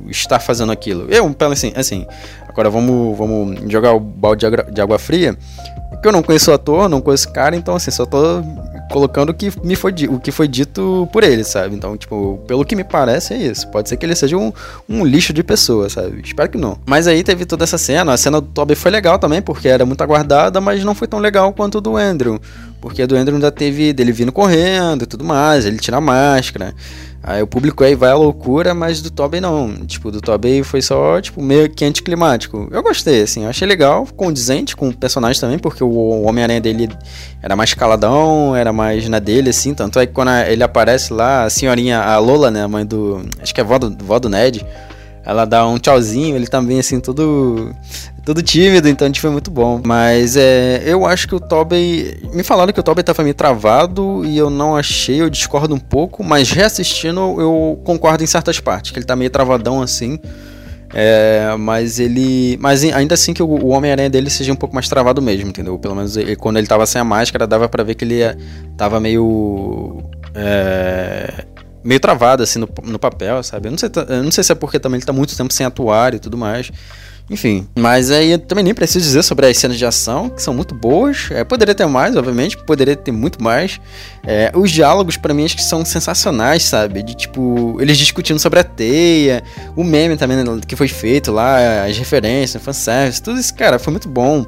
Estar 0.08 0.39
fazendo 0.39 0.72
aquilo. 0.72 1.08
Eu, 1.10 1.34
assim, 1.51 1.72
assim 1.75 2.08
agora 2.48 2.69
vamos, 2.69 3.17
vamos 3.17 3.72
jogar 3.72 3.93
o 3.93 4.00
balde 4.00 4.46
de 4.72 4.81
água 4.81 4.98
fria. 4.98 5.38
Porque 6.00 6.08
eu 6.08 6.13
não 6.13 6.24
conheço 6.24 6.50
o 6.50 6.53
ator, 6.53 6.88
não 6.88 7.01
conheço 7.01 7.27
o 7.27 7.34
cara, 7.34 7.58
então, 7.58 7.75
assim, 7.75 7.91
só 7.91 8.06
tô 8.06 8.41
colocando 8.89 9.32
o 9.32 9.34
que, 9.34 9.51
me 9.62 9.75
foi, 9.75 9.94
o 10.10 10.18
que 10.18 10.32
foi 10.32 10.48
dito 10.48 11.10
por 11.12 11.25
ele, 11.25 11.44
sabe? 11.44 11.75
Então, 11.75 11.98
tipo, 11.98 12.39
pelo 12.48 12.63
que 12.63 12.74
me 12.74 12.86
parece 12.86 13.34
é 13.34 13.38
isso. 13.38 13.68
Pode 13.68 13.89
ser 13.89 13.98
que 13.98 14.06
ele 14.06 14.15
seja 14.15 14.38
um, 14.38 14.53
um 14.88 15.06
lixo 15.06 15.34
de 15.34 15.44
pessoa, 15.44 15.89
sabe? 15.89 16.22
Espero 16.24 16.50
que 16.50 16.58
não. 16.58 16.79
Mas 16.86 17.06
aí 17.06 17.22
teve 17.22 17.46
toda 17.46 17.65
essa 17.65 17.77
cena. 17.77 18.13
A 18.13 18.18
cena 18.18 18.39
do 18.39 18.48
Toby 18.48 18.75
foi 18.75 18.91
legal 18.91 19.20
também, 19.20 19.41
porque 19.41 19.68
era 19.68 19.86
muito 19.86 20.01
aguardada, 20.01 20.62
mas 20.62 20.86
não 20.86 20.96
foi 20.96 21.06
tão 21.06 21.20
legal 21.20 21.51
quanto 21.51 21.82
do 21.82 21.98
Andrew. 21.98 22.39
Porque 22.81 23.01
a 23.01 23.05
do 23.05 23.15
Andrew 23.15 23.36
ainda 23.36 23.51
teve 23.51 23.91
dele 23.91 24.12
vindo 24.12 24.31
correndo 24.31 25.03
e 25.03 25.05
tudo 25.05 25.24
mais, 25.24 25.65
ele 25.65 25.77
tira 25.77 25.98
a 25.98 26.01
máscara. 26.01 26.74
Aí 27.21 27.41
o 27.41 27.48
público 27.48 27.83
aí 27.83 27.95
vai 27.95 28.12
à 28.12 28.15
loucura, 28.15 28.74
mas 28.74 29.01
do 29.01 29.12
Tobey 29.12 29.41
não. 29.41 29.75
Tipo, 29.86 30.09
do 30.09 30.21
Tobey 30.21 30.63
foi 30.63 30.81
só, 30.81 31.19
tipo, 31.19 31.41
meio 31.41 31.69
que 31.69 31.83
anticlimático. 31.83 32.69
Eu 32.71 32.81
gostei, 32.81 33.21
assim, 33.24 33.43
eu 33.43 33.50
achei 33.50 33.67
legal, 33.67 34.07
condizente 34.15 34.75
com 34.75 34.88
o 34.88 34.95
personagem 34.95 35.39
também, 35.39 35.59
porque 35.59 35.83
o 35.83 36.24
Homem-Aranha 36.24 36.62
dele 36.62 36.89
era 37.43 37.57
mais 37.57 37.74
caladão, 37.74 38.55
era 38.55 38.71
mais 38.71 39.07
na 39.09 39.19
dele, 39.19 39.50
assim. 39.50 39.74
Tanto 39.74 40.00
é 40.00 40.05
que 40.05 40.13
quando 40.13 40.31
ele 40.48 40.63
aparece 40.63 41.12
lá, 41.12 41.43
a 41.43 41.50
senhorinha, 41.50 42.00
a 42.00 42.17
Lola, 42.19 42.50
né, 42.50 42.63
a 42.63 42.67
mãe 42.69 42.86
do. 42.86 43.21
Acho 43.41 43.53
que 43.53 43.59
é 43.59 43.63
vó 43.65 43.77
do, 43.77 43.93
vó 44.01 44.17
do 44.17 44.29
Ned. 44.29 44.65
Ela 45.25 45.43
dá 45.43 45.67
um 45.67 45.77
tchauzinho, 45.77 46.38
ele 46.38 46.48
também, 46.48 46.79
assim, 46.79 47.01
todo 47.01 47.75
todo 48.29 48.43
tímido, 48.43 48.88
então 48.88 49.07
a 49.07 49.09
gente 49.09 49.19
foi 49.19 49.31
muito 49.31 49.50
bom. 49.50 49.81
Mas 49.83 50.38
é, 50.38 50.83
eu 50.86 51.03
acho 51.03 51.27
que 51.27 51.33
o 51.33 51.39
Tobey. 51.39 52.15
Me 52.31 52.43
falaram 52.43 52.71
que 52.71 52.79
o 52.79 52.83
Tobey 52.83 53.03
tava 53.03 53.24
meio 53.24 53.33
travado 53.33 54.24
e 54.24 54.38
eu 54.38 54.51
não 54.51 54.75
achei, 54.75 55.19
eu 55.19 55.31
discordo 55.31 55.74
um 55.74 55.79
pouco, 55.79 56.24
mas 56.24 56.51
reassistindo 56.51 57.19
eu 57.19 57.81
concordo 57.83 58.24
em 58.24 58.27
certas 58.27 58.59
partes, 58.59 58.91
que 58.91 59.00
ele 59.00 59.05
tá 59.05 59.15
meio 59.15 59.31
travadão 59.31 59.81
assim. 59.81 60.19
É, 60.93 61.55
mas 61.57 62.00
ele. 62.00 62.55
Mas 62.62 62.83
ainda 62.83 63.15
assim 63.15 63.33
que 63.33 63.41
o, 63.41 63.67
Homem-Aranha 63.69 64.12
dele 64.12 64.29
seja 64.29 64.53
um 64.53 64.55
pouco 64.55 64.75
mais 64.75 64.88
travado 64.88 65.24
mesmo, 65.24 65.50
entendeu? 65.50 65.79
Pelo 65.79 65.95
menos 65.95 66.15
ele, 66.15 66.36
quando 66.36 66.57
ele 66.57 66.67
tava 66.67 66.86
sem 66.86 67.01
a 67.01 67.03
máscara, 67.03 67.48
dava 67.48 67.67
para 67.67 67.83
ver 67.83 67.95
que 67.95 68.05
ele 68.05 68.19
ia, 68.19 68.38
tava 68.77 69.00
meio. 69.00 70.03
É, 70.36 71.45
meio 71.83 72.00
travado 72.00 72.43
assim 72.43 72.59
no, 72.59 72.69
no 72.83 73.00
papel, 73.00 73.41
sabe? 73.41 73.69
Eu 73.69 73.71
não, 73.71 73.77
sei, 73.79 73.89
eu 74.07 74.24
não 74.24 74.31
sei 74.31 74.43
se 74.43 74.51
é 74.51 74.55
porque 74.55 74.79
também 74.79 74.98
ele 74.98 75.05
tá 75.05 75.13
muito 75.13 75.36
tempo 75.36 75.51
sem 75.51 75.65
atuar 75.65 76.13
e 76.13 76.19
tudo 76.19 76.38
mais. 76.38 76.71
Enfim, 77.29 77.67
mas 77.77 78.09
aí 78.09 78.31
eu 78.31 78.39
também 78.39 78.63
nem 78.63 78.74
preciso 78.74 79.05
dizer 79.05 79.21
sobre 79.21 79.45
as 79.45 79.55
cenas 79.55 79.77
de 79.77 79.86
ação, 79.86 80.29
que 80.29 80.41
são 80.41 80.51
muito 80.51 80.74
boas. 80.74 81.27
É, 81.29 81.43
poderia 81.43 81.75
ter 81.75 81.86
mais, 81.86 82.15
obviamente, 82.15 82.57
poderia 82.57 82.95
ter 82.95 83.12
muito 83.12 83.41
mais. 83.41 83.79
É, 84.25 84.51
os 84.55 84.71
diálogos, 84.71 85.15
para 85.15 85.31
mim, 85.31 85.45
acho 85.45 85.55
que 85.55 85.63
são 85.63 85.86
sensacionais, 85.86 86.63
sabe? 86.63 87.03
De 87.03 87.15
tipo, 87.15 87.77
eles 87.79 88.00
discutindo 88.00 88.39
sobre 88.39 88.59
a 88.59 88.63
teia, 88.63 89.43
o 89.75 89.83
meme 89.83 90.17
também 90.17 90.38
né, 90.38 90.43
que 90.67 90.75
foi 90.75 90.88
feito 90.88 91.31
lá, 91.31 91.86
as 91.86 91.98
referências, 91.98 92.62
fanservice, 92.63 93.21
tudo 93.21 93.39
isso, 93.39 93.53
cara, 93.53 93.77
foi 93.77 93.91
muito 93.91 94.09
bom. 94.09 94.43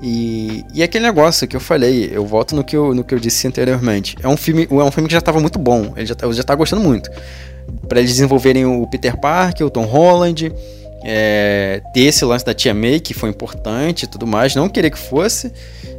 E, 0.00 0.64
e 0.72 0.82
aquele 0.82 1.04
negócio 1.04 1.46
que 1.48 1.56
eu 1.56 1.60
falei, 1.60 2.08
eu 2.12 2.24
volto 2.24 2.54
no 2.54 2.62
que 2.62 2.76
eu, 2.76 2.94
no 2.94 3.02
que 3.02 3.14
eu 3.14 3.18
disse 3.18 3.48
anteriormente. 3.48 4.16
É 4.22 4.28
um 4.28 4.36
filme, 4.36 4.68
é 4.70 4.74
um 4.74 4.90
filme 4.92 5.08
que 5.08 5.12
já 5.12 5.18
estava 5.18 5.40
muito 5.40 5.58
bom, 5.58 5.92
ele 5.96 6.06
já, 6.06 6.14
eu 6.22 6.32
já 6.32 6.44
tava 6.44 6.58
gostando 6.58 6.82
muito. 6.82 7.10
para 7.88 7.98
eles 7.98 8.12
desenvolverem 8.12 8.64
o 8.64 8.86
Peter 8.86 9.16
Parker, 9.16 9.66
o 9.66 9.70
Tom 9.70 9.86
Holland 9.86 10.52
é, 11.04 11.82
ter 11.92 12.00
esse 12.02 12.24
lance 12.24 12.44
da 12.44 12.54
Tia 12.54 12.72
May, 12.72 13.00
que 13.00 13.14
foi 13.14 13.30
importante 13.30 14.04
e 14.04 14.06
tudo 14.06 14.26
mais, 14.26 14.54
não 14.54 14.68
queria 14.68 14.90
que 14.90 14.98
fosse, 14.98 15.52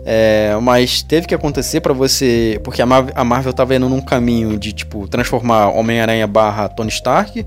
é, 0.05 0.55
mas 0.61 1.01
teve 1.01 1.27
que 1.27 1.35
acontecer 1.35 1.81
para 1.81 1.93
você, 1.93 2.59
porque 2.63 2.81
a 2.81 2.85
Marvel, 2.85 3.13
a 3.15 3.23
Marvel 3.23 3.53
tava 3.53 3.75
indo 3.75 3.89
num 3.89 4.01
caminho 4.01 4.57
de, 4.57 4.71
tipo, 4.71 5.07
transformar 5.07 5.69
Homem-Aranha 5.69 6.27
barra 6.27 6.69
Tony 6.69 6.89
Stark, 6.89 7.45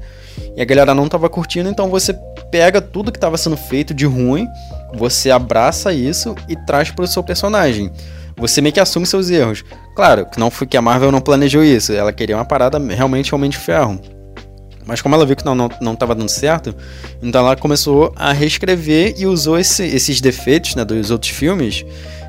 e 0.57 0.61
a 0.61 0.65
galera 0.65 0.95
não 0.95 1.09
tava 1.09 1.29
curtindo, 1.29 1.69
então 1.69 1.89
você 1.89 2.15
pega 2.51 2.81
tudo 2.81 3.11
que 3.11 3.19
tava 3.19 3.37
sendo 3.37 3.57
feito 3.57 3.95
de 3.95 4.07
ruim, 4.07 4.47
você 4.95 5.31
abraça 5.31 5.93
isso 5.93 6.35
e 6.49 6.57
traz 6.67 6.91
pro 6.91 7.07
seu 7.07 7.23
personagem. 7.23 7.91
Você 8.39 8.61
meio 8.61 8.73
que 8.73 8.81
assume 8.81 9.07
seus 9.07 9.31
erros. 9.31 9.65
Claro, 9.95 10.27
que 10.27 10.39
não 10.39 10.51
foi 10.51 10.67
que 10.67 10.77
a 10.77 10.83
Marvel 10.83 11.11
não 11.11 11.23
planejou 11.23 11.65
isso, 11.65 11.93
ela 11.93 12.13
queria 12.13 12.37
uma 12.37 12.45
parada 12.45 12.79
realmente 12.79 13.31
realmente 13.31 13.57
ferro. 13.57 13.99
Mas 14.87 15.03
como 15.03 15.15
ela 15.15 15.27
viu 15.27 15.35
que 15.35 15.45
não, 15.45 15.55
não, 15.55 15.69
não 15.81 15.97
tava 15.97 16.15
dando 16.15 16.29
certo, 16.29 16.75
então 17.21 17.41
ela 17.45 17.57
começou 17.57 18.13
a 18.15 18.33
reescrever 18.33 19.15
e 19.19 19.27
usou 19.27 19.59
esse, 19.59 19.85
esses 19.85 20.21
defeitos 20.21 20.77
né, 20.77 20.85
dos 20.85 21.11
outros 21.11 21.33
filmes 21.33 21.85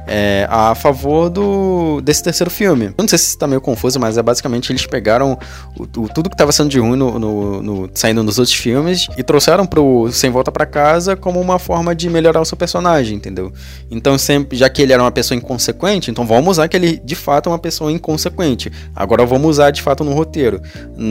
é, 0.08 0.48
a 0.50 0.74
favor 0.74 1.30
do, 1.30 2.02
desse 2.02 2.24
terceiro 2.24 2.50
filme. 2.50 2.86
Eu 2.86 2.94
não 2.98 3.08
sei 3.08 3.18
se 3.18 3.26
está 3.26 3.46
meio 3.46 3.62
confuso, 3.62 4.00
mas 4.00 4.18
é 4.18 4.24
basicamente 4.24 4.72
eles 4.72 4.86
pegaram 4.86 5.38
o, 5.78 5.84
o, 5.84 6.10
tudo 6.10 6.30
que 6.30 6.36
estava 6.36 6.52
sendo 6.52 6.70
de 6.70 6.80
ruim 6.80 6.98
no, 6.98 7.20
no, 7.20 7.62
no, 7.62 7.90
saindo 7.94 8.24
nos 8.24 8.40
outros 8.40 8.56
filmes 8.56 9.08
e 9.18 9.24
trouxeram 9.24 9.66
pro 9.66 10.10
Sem 10.12 10.32
Volta 10.32 10.52
para 10.52 10.66
Casa 10.66 11.16
como 11.16 11.40
uma 11.40 11.60
forma 11.60 11.94
de 11.94 12.10
melhorar 12.10 12.42
o 12.42 12.46
seu 12.46 12.58
personagem, 12.58 13.18
entendeu? 13.18 13.52
Então, 13.92 14.18
sempre, 14.18 14.58
já 14.58 14.70
que 14.70 14.82
ele 14.82 14.94
era 14.94 15.04
uma 15.04 15.12
pessoa 15.12 15.38
inconsequente, 15.38 16.10
então 16.10 16.26
vamos 16.26 16.52
usar 16.52 16.68
que 16.68 16.78
ele 16.78 17.02
de 17.04 17.16
fato 17.16 17.50
é 17.50 17.52
uma 17.52 17.60
pessoa 17.60 17.92
inconsequente. 17.92 18.72
Agora 18.96 19.26
vamos 19.26 19.50
usar 19.50 19.72
de 19.72 19.82
fato 19.82 20.04
no 20.04 20.14
roteiro. 20.14 20.62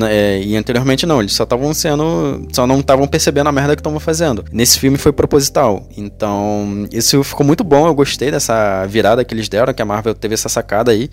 É, 0.08 0.40
e 0.42 0.56
anteriormente 0.56 1.04
não, 1.04 1.20
eles 1.20 1.32
só 1.32 1.44
estavam 1.44 1.72
sendo. 1.74 2.46
só 2.52 2.66
não 2.66 2.80
estavam 2.80 3.06
percebendo 3.06 3.48
a 3.48 3.52
merda 3.52 3.76
que 3.76 3.80
estavam 3.80 4.00
fazendo. 4.00 4.44
Nesse 4.50 4.78
filme 4.78 4.96
foi 4.96 5.12
proposital. 5.12 5.86
Então, 5.96 6.86
isso 6.90 7.22
ficou 7.22 7.44
muito 7.44 7.62
bom, 7.62 7.86
eu 7.86 7.94
gostei 7.94 8.30
dessa 8.30 8.85
virada 8.86 9.24
que 9.24 9.34
eles 9.34 9.48
deram, 9.48 9.72
que 9.72 9.82
a 9.82 9.84
Marvel 9.84 10.14
teve 10.14 10.34
essa 10.34 10.48
sacada 10.48 10.90
aí 10.92 11.10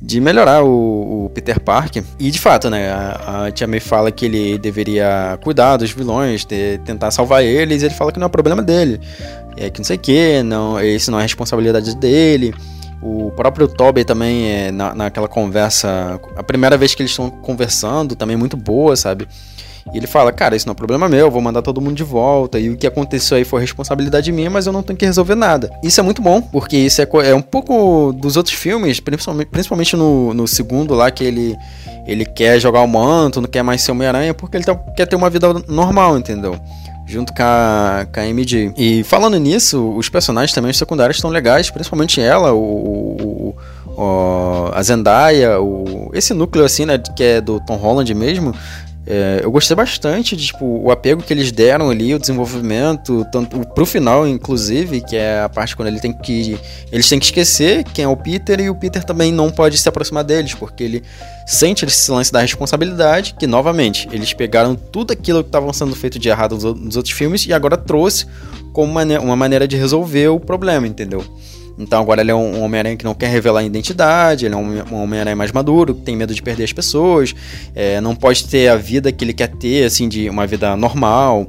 de 0.00 0.20
melhorar 0.20 0.62
o, 0.62 1.24
o, 1.26 1.30
Peter 1.30 1.58
Parker. 1.58 2.04
E 2.18 2.30
de 2.30 2.38
fato, 2.38 2.70
né, 2.70 2.90
a, 2.90 3.46
a 3.46 3.50
Tia 3.50 3.66
May 3.66 3.80
fala 3.80 4.12
que 4.12 4.26
ele 4.26 4.56
deveria 4.58 5.38
cuidar 5.42 5.76
dos 5.76 5.90
vilões, 5.90 6.44
de, 6.44 6.78
tentar 6.84 7.10
salvar 7.10 7.42
eles, 7.42 7.82
e 7.82 7.86
ele 7.86 7.94
fala 7.94 8.12
que 8.12 8.18
não 8.18 8.26
é 8.26 8.30
problema 8.30 8.62
dele. 8.62 9.00
É 9.56 9.68
que 9.68 9.80
não 9.80 9.84
sei 9.84 9.96
o 9.96 9.98
que, 9.98 10.42
não, 10.42 10.80
isso 10.80 11.10
não 11.10 11.18
é 11.18 11.22
responsabilidade 11.22 11.96
dele. 11.96 12.54
O 13.02 13.32
próprio 13.32 13.66
Tobey 13.66 14.04
também, 14.04 14.48
é, 14.48 14.70
na, 14.70 14.94
naquela 14.94 15.28
conversa, 15.28 16.20
a 16.36 16.42
primeira 16.42 16.76
vez 16.76 16.94
que 16.94 17.02
eles 17.02 17.10
estão 17.10 17.30
conversando, 17.30 18.14
também 18.14 18.36
muito 18.36 18.56
boa, 18.56 18.94
sabe? 18.94 19.26
E 19.92 19.96
ele 19.96 20.06
fala, 20.06 20.32
cara, 20.32 20.54
isso 20.54 20.66
não 20.66 20.72
é 20.72 20.74
problema 20.74 21.08
meu, 21.08 21.30
vou 21.30 21.40
mandar 21.40 21.62
todo 21.62 21.80
mundo 21.80 21.96
de 21.96 22.04
volta. 22.04 22.58
E 22.58 22.68
o 22.70 22.76
que 22.76 22.86
aconteceu 22.86 23.36
aí 23.36 23.44
foi 23.44 23.60
responsabilidade 23.60 24.30
minha, 24.30 24.50
mas 24.50 24.66
eu 24.66 24.72
não 24.72 24.82
tenho 24.82 24.98
que 24.98 25.06
resolver 25.06 25.34
nada. 25.34 25.70
Isso 25.82 26.00
é 26.00 26.02
muito 26.02 26.20
bom, 26.20 26.42
porque 26.42 26.76
isso 26.76 27.00
é, 27.00 27.08
é 27.24 27.34
um 27.34 27.42
pouco 27.42 28.12
dos 28.12 28.36
outros 28.36 28.54
filmes, 28.54 29.00
principalmente, 29.00 29.48
principalmente 29.48 29.96
no, 29.96 30.34
no 30.34 30.46
segundo 30.46 30.94
lá, 30.94 31.10
que 31.10 31.24
ele, 31.24 31.56
ele 32.06 32.24
quer 32.24 32.60
jogar 32.60 32.80
o 32.80 32.88
manto, 32.88 33.40
não 33.40 33.48
quer 33.48 33.62
mais 33.62 33.82
ser 33.82 33.92
Homem-Aranha, 33.92 34.34
porque 34.34 34.56
ele 34.56 34.64
tá, 34.64 34.74
quer 34.96 35.06
ter 35.06 35.16
uma 35.16 35.30
vida 35.30 35.48
normal, 35.68 36.18
entendeu? 36.18 36.58
junto 37.08 37.32
com 37.32 37.42
a, 37.42 38.06
com 38.12 38.20
a 38.20 38.24
MJ. 38.24 38.74
E 38.76 39.02
falando 39.02 39.38
nisso, 39.38 39.94
os 39.96 40.10
personagens 40.10 40.52
também, 40.52 40.70
os 40.70 40.76
secundários, 40.76 41.16
estão 41.16 41.30
legais, 41.30 41.70
principalmente 41.70 42.20
ela, 42.20 42.52
o, 42.52 43.56
o, 43.86 44.70
a 44.72 44.82
Zendaya, 44.82 45.58
o, 45.58 46.10
esse 46.12 46.34
núcleo 46.34 46.64
assim, 46.66 46.84
né, 46.84 46.98
que 47.16 47.24
é 47.24 47.40
do 47.40 47.58
Tom 47.60 47.76
Holland 47.76 48.14
mesmo, 48.14 48.54
é, 49.10 49.40
eu 49.42 49.50
gostei 49.50 49.74
bastante 49.74 50.36
de 50.36 50.48
tipo, 50.48 50.66
o 50.66 50.90
apego 50.90 51.22
que 51.22 51.32
eles 51.32 51.50
deram 51.50 51.88
ali, 51.88 52.14
o 52.14 52.18
desenvolvimento, 52.18 53.26
tanto 53.32 53.66
pro 53.68 53.86
final, 53.86 54.28
inclusive, 54.28 55.00
que 55.00 55.16
é 55.16 55.40
a 55.40 55.48
parte 55.48 55.74
quando 55.74 55.88
ele 55.88 55.98
tem 55.98 56.12
que. 56.12 56.60
Eles 56.92 57.08
têm 57.08 57.18
que 57.18 57.24
esquecer 57.24 57.84
quem 57.84 58.04
é 58.04 58.08
o 58.08 58.14
Peter 58.14 58.60
e 58.60 58.68
o 58.68 58.74
Peter 58.74 59.02
também 59.02 59.32
não 59.32 59.50
pode 59.50 59.78
se 59.78 59.88
aproximar 59.88 60.24
deles, 60.24 60.52
porque 60.52 60.84
ele 60.84 61.02
sente 61.46 61.86
esse 61.86 62.10
lance 62.10 62.30
da 62.30 62.40
responsabilidade, 62.42 63.34
que 63.38 63.46
novamente, 63.46 64.06
eles 64.12 64.34
pegaram 64.34 64.74
tudo 64.74 65.12
aquilo 65.12 65.42
que 65.42 65.48
estavam 65.48 65.72
sendo 65.72 65.96
feito 65.96 66.18
de 66.18 66.28
errado 66.28 66.58
nos 66.74 66.94
outros 66.94 67.14
filmes 67.14 67.46
e 67.46 67.54
agora 67.54 67.78
trouxe 67.78 68.26
como 68.74 68.92
uma, 68.92 69.02
uma 69.20 69.36
maneira 69.36 69.66
de 69.66 69.74
resolver 69.74 70.28
o 70.28 70.38
problema, 70.38 70.86
entendeu? 70.86 71.24
Então 71.78 72.00
agora 72.00 72.20
ele 72.20 72.30
é 72.30 72.34
um 72.34 72.62
Homem-Aranha 72.62 72.96
que 72.96 73.04
não 73.04 73.14
quer 73.14 73.28
revelar 73.28 73.60
a 73.60 73.64
identidade, 73.64 74.44
ele 74.44 74.54
é 74.54 74.58
um 74.58 75.02
Homem-Aranha 75.02 75.36
mais 75.36 75.52
maduro, 75.52 75.94
que 75.94 76.02
tem 76.02 76.16
medo 76.16 76.34
de 76.34 76.42
perder 76.42 76.64
as 76.64 76.72
pessoas, 76.72 77.34
é, 77.74 78.00
não 78.00 78.16
pode 78.16 78.46
ter 78.46 78.68
a 78.68 78.76
vida 78.76 79.12
que 79.12 79.24
ele 79.24 79.32
quer 79.32 79.48
ter, 79.48 79.84
assim, 79.84 80.08
de 80.08 80.28
uma 80.28 80.46
vida 80.46 80.76
normal. 80.76 81.46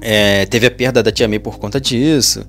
É, 0.00 0.46
teve 0.46 0.66
a 0.66 0.70
perda 0.70 1.02
da 1.02 1.10
Tia 1.10 1.28
May 1.28 1.38
por 1.38 1.58
conta 1.58 1.80
disso. 1.80 2.46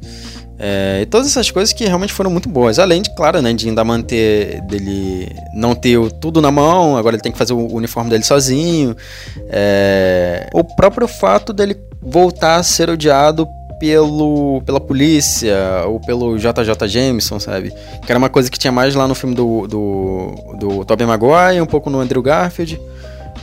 É, 0.64 1.00
e 1.02 1.06
todas 1.08 1.26
essas 1.26 1.50
coisas 1.50 1.74
que 1.74 1.86
realmente 1.86 2.14
foram 2.14 2.30
muito 2.30 2.48
boas. 2.48 2.78
Além 2.78 3.02
de, 3.02 3.10
claro, 3.16 3.42
né, 3.42 3.52
de 3.52 3.68
ainda 3.68 3.84
manter 3.84 4.62
dele 4.62 5.28
não 5.56 5.74
ter 5.74 6.00
tudo 6.22 6.40
na 6.40 6.52
mão, 6.52 6.96
agora 6.96 7.16
ele 7.16 7.24
tem 7.24 7.32
que 7.32 7.38
fazer 7.38 7.54
o 7.54 7.74
uniforme 7.74 8.12
dele 8.12 8.24
sozinho. 8.24 8.96
É, 9.50 10.48
o 10.54 10.64
próprio 10.64 11.08
fato 11.08 11.52
dele 11.52 11.76
voltar 12.00 12.58
a 12.58 12.64
ser 12.64 12.92
odiado 12.92 13.48
pelo, 13.82 14.62
pela 14.64 14.80
polícia 14.80 15.58
ou 15.88 16.00
pelo 16.00 16.38
JJ 16.38 16.88
Jameson, 16.88 17.40
sabe? 17.40 17.74
Que 18.06 18.12
era 18.12 18.20
uma 18.20 18.30
coisa 18.30 18.50
que 18.50 18.60
tinha 18.60 18.72
mais 18.72 18.94
lá 18.94 19.08
no 19.08 19.16
filme 19.16 19.34
do, 19.36 19.66
do, 19.66 20.56
do 20.60 20.86
Tobey 20.86 21.08
Maguire, 21.08 21.60
um 21.60 21.66
pouco 21.66 21.90
no 21.90 22.00
Andrew 22.00 22.22
Garfield. 22.22 22.80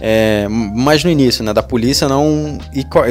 É, 0.00 0.47
mais 0.49 1.02
no 1.02 1.11
início, 1.11 1.42
né? 1.42 1.52
Da 1.52 1.61
polícia 1.61 2.09
não. 2.09 2.57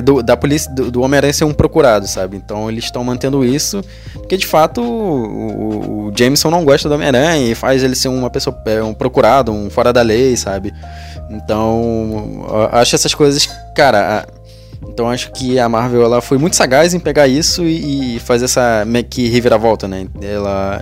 Do, 0.01 0.23
da 0.23 0.37
polícia 0.37 0.71
do, 0.71 0.89
do 0.89 1.01
Homem-Aranha 1.01 1.33
ser 1.33 1.43
um 1.43 1.53
procurado, 1.53 2.07
sabe? 2.07 2.37
Então 2.37 2.69
eles 2.69 2.85
estão 2.85 3.03
mantendo 3.03 3.43
isso. 3.43 3.83
Porque 4.13 4.37
de 4.37 4.47
fato 4.47 4.81
o, 4.81 6.07
o 6.07 6.13
Jameson 6.15 6.49
não 6.49 6.63
gosta 6.63 6.87
do 6.87 6.95
Homem-Aranha 6.95 7.51
e 7.51 7.53
faz 7.55 7.83
ele 7.83 7.93
ser 7.93 8.07
uma 8.07 8.29
pessoa. 8.29 8.57
É, 8.65 8.81
um 8.81 8.93
procurado, 8.93 9.51
um 9.51 9.69
fora 9.69 9.91
da 9.91 10.01
lei, 10.01 10.37
sabe? 10.37 10.73
Então. 11.29 12.45
Acho 12.71 12.95
essas 12.95 13.13
coisas. 13.13 13.49
Cara. 13.75 14.25
Então 14.97 15.07
acho 15.07 15.31
que 15.31 15.59
a 15.59 15.69
Marvel 15.69 16.01
ela 16.01 16.21
foi 16.23 16.39
muito 16.39 16.55
sagaz 16.55 16.95
em 16.95 16.99
pegar 16.99 17.27
isso 17.27 17.63
e, 17.63 18.15
e 18.15 18.19
fazer 18.19 18.45
essa 18.45 18.83
meio 18.83 19.05
que 19.05 19.27
reviravolta, 19.27 19.87
né? 19.87 20.07
Ela 20.19 20.81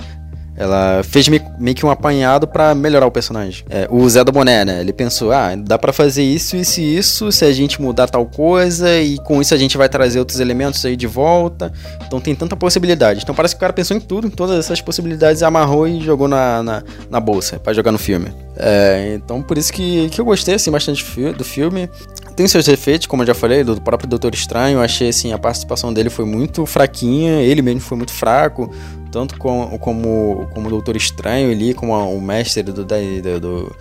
ela 0.57 1.03
fez 1.03 1.27
meio 1.27 1.75
que 1.75 1.85
um 1.85 1.89
apanhado 1.89 2.47
para 2.47 2.73
melhorar 2.73 3.05
o 3.05 3.11
personagem. 3.11 3.65
É, 3.69 3.87
o 3.91 4.07
Zé 4.09 4.23
do 4.23 4.31
Boné, 4.31 4.63
né? 4.63 4.79
Ele 4.79 4.93
pensou: 4.93 5.31
ah, 5.31 5.53
dá 5.55 5.77
para 5.77 5.91
fazer 5.91 6.23
isso, 6.23 6.55
isso 6.55 6.79
e 6.79 6.97
isso 6.97 7.31
se 7.31 7.43
a 7.43 7.51
gente 7.51 7.81
mudar 7.81 8.07
tal 8.07 8.25
coisa, 8.25 8.97
e 8.99 9.17
com 9.17 9.41
isso 9.41 9.53
a 9.53 9.57
gente 9.57 9.77
vai 9.77 9.89
trazer 9.89 10.19
outros 10.19 10.39
elementos 10.39 10.85
aí 10.85 10.95
de 10.95 11.07
volta. 11.07 11.73
Então 12.05 12.21
tem 12.21 12.33
tanta 12.33 12.55
possibilidade. 12.55 13.21
Então 13.21 13.35
parece 13.35 13.53
que 13.53 13.59
o 13.59 13.61
cara 13.61 13.73
pensou 13.73 13.97
em 13.97 13.99
tudo, 13.99 14.27
em 14.27 14.29
todas 14.29 14.57
essas 14.57 14.79
possibilidades, 14.79 15.43
amarrou 15.43 15.87
e 15.87 15.99
jogou 15.99 16.27
na, 16.27 16.63
na, 16.63 16.83
na 17.09 17.19
bolsa 17.19 17.59
para 17.59 17.73
jogar 17.73 17.91
no 17.91 17.99
filme. 17.99 18.31
É, 18.55 19.13
então 19.15 19.41
por 19.41 19.57
isso 19.57 19.73
que, 19.73 20.07
que 20.09 20.21
eu 20.21 20.25
gostei 20.25 20.55
assim, 20.55 20.71
bastante 20.71 21.03
do 21.33 21.43
filme. 21.43 21.89
Tem 22.35 22.47
seus 22.47 22.65
defeitos, 22.65 23.07
como 23.07 23.23
eu 23.23 23.27
já 23.27 23.33
falei, 23.33 23.63
do 23.63 23.79
próprio 23.79 24.09
Doutor 24.09 24.33
Estranho. 24.33 24.79
Eu 24.79 24.81
achei 24.81 25.09
assim, 25.09 25.31
a 25.31 25.37
participação 25.37 25.93
dele 25.93 26.09
foi 26.09 26.25
muito 26.25 26.65
fraquinha, 26.65 27.41
ele 27.41 27.61
mesmo 27.61 27.79
foi 27.79 27.97
muito 27.97 28.11
fraco 28.11 28.69
tanto 29.15 29.37
com, 29.37 29.77
como, 29.79 30.45
como 30.53 30.67
o 30.67 30.69
Doutor 30.69 30.97
Estranho 30.97 31.49
ali, 31.49 31.73
como 31.73 31.93
o 31.93 32.21
mestre 32.21 32.61
do, 32.61 32.83
da, 32.83 32.97
do, 33.39 33.73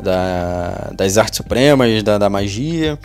da, 0.00 0.92
das 0.96 1.18
artes 1.18 1.38
supremas, 1.38 2.04
da, 2.04 2.18
da 2.18 2.30
magia. 2.30 2.96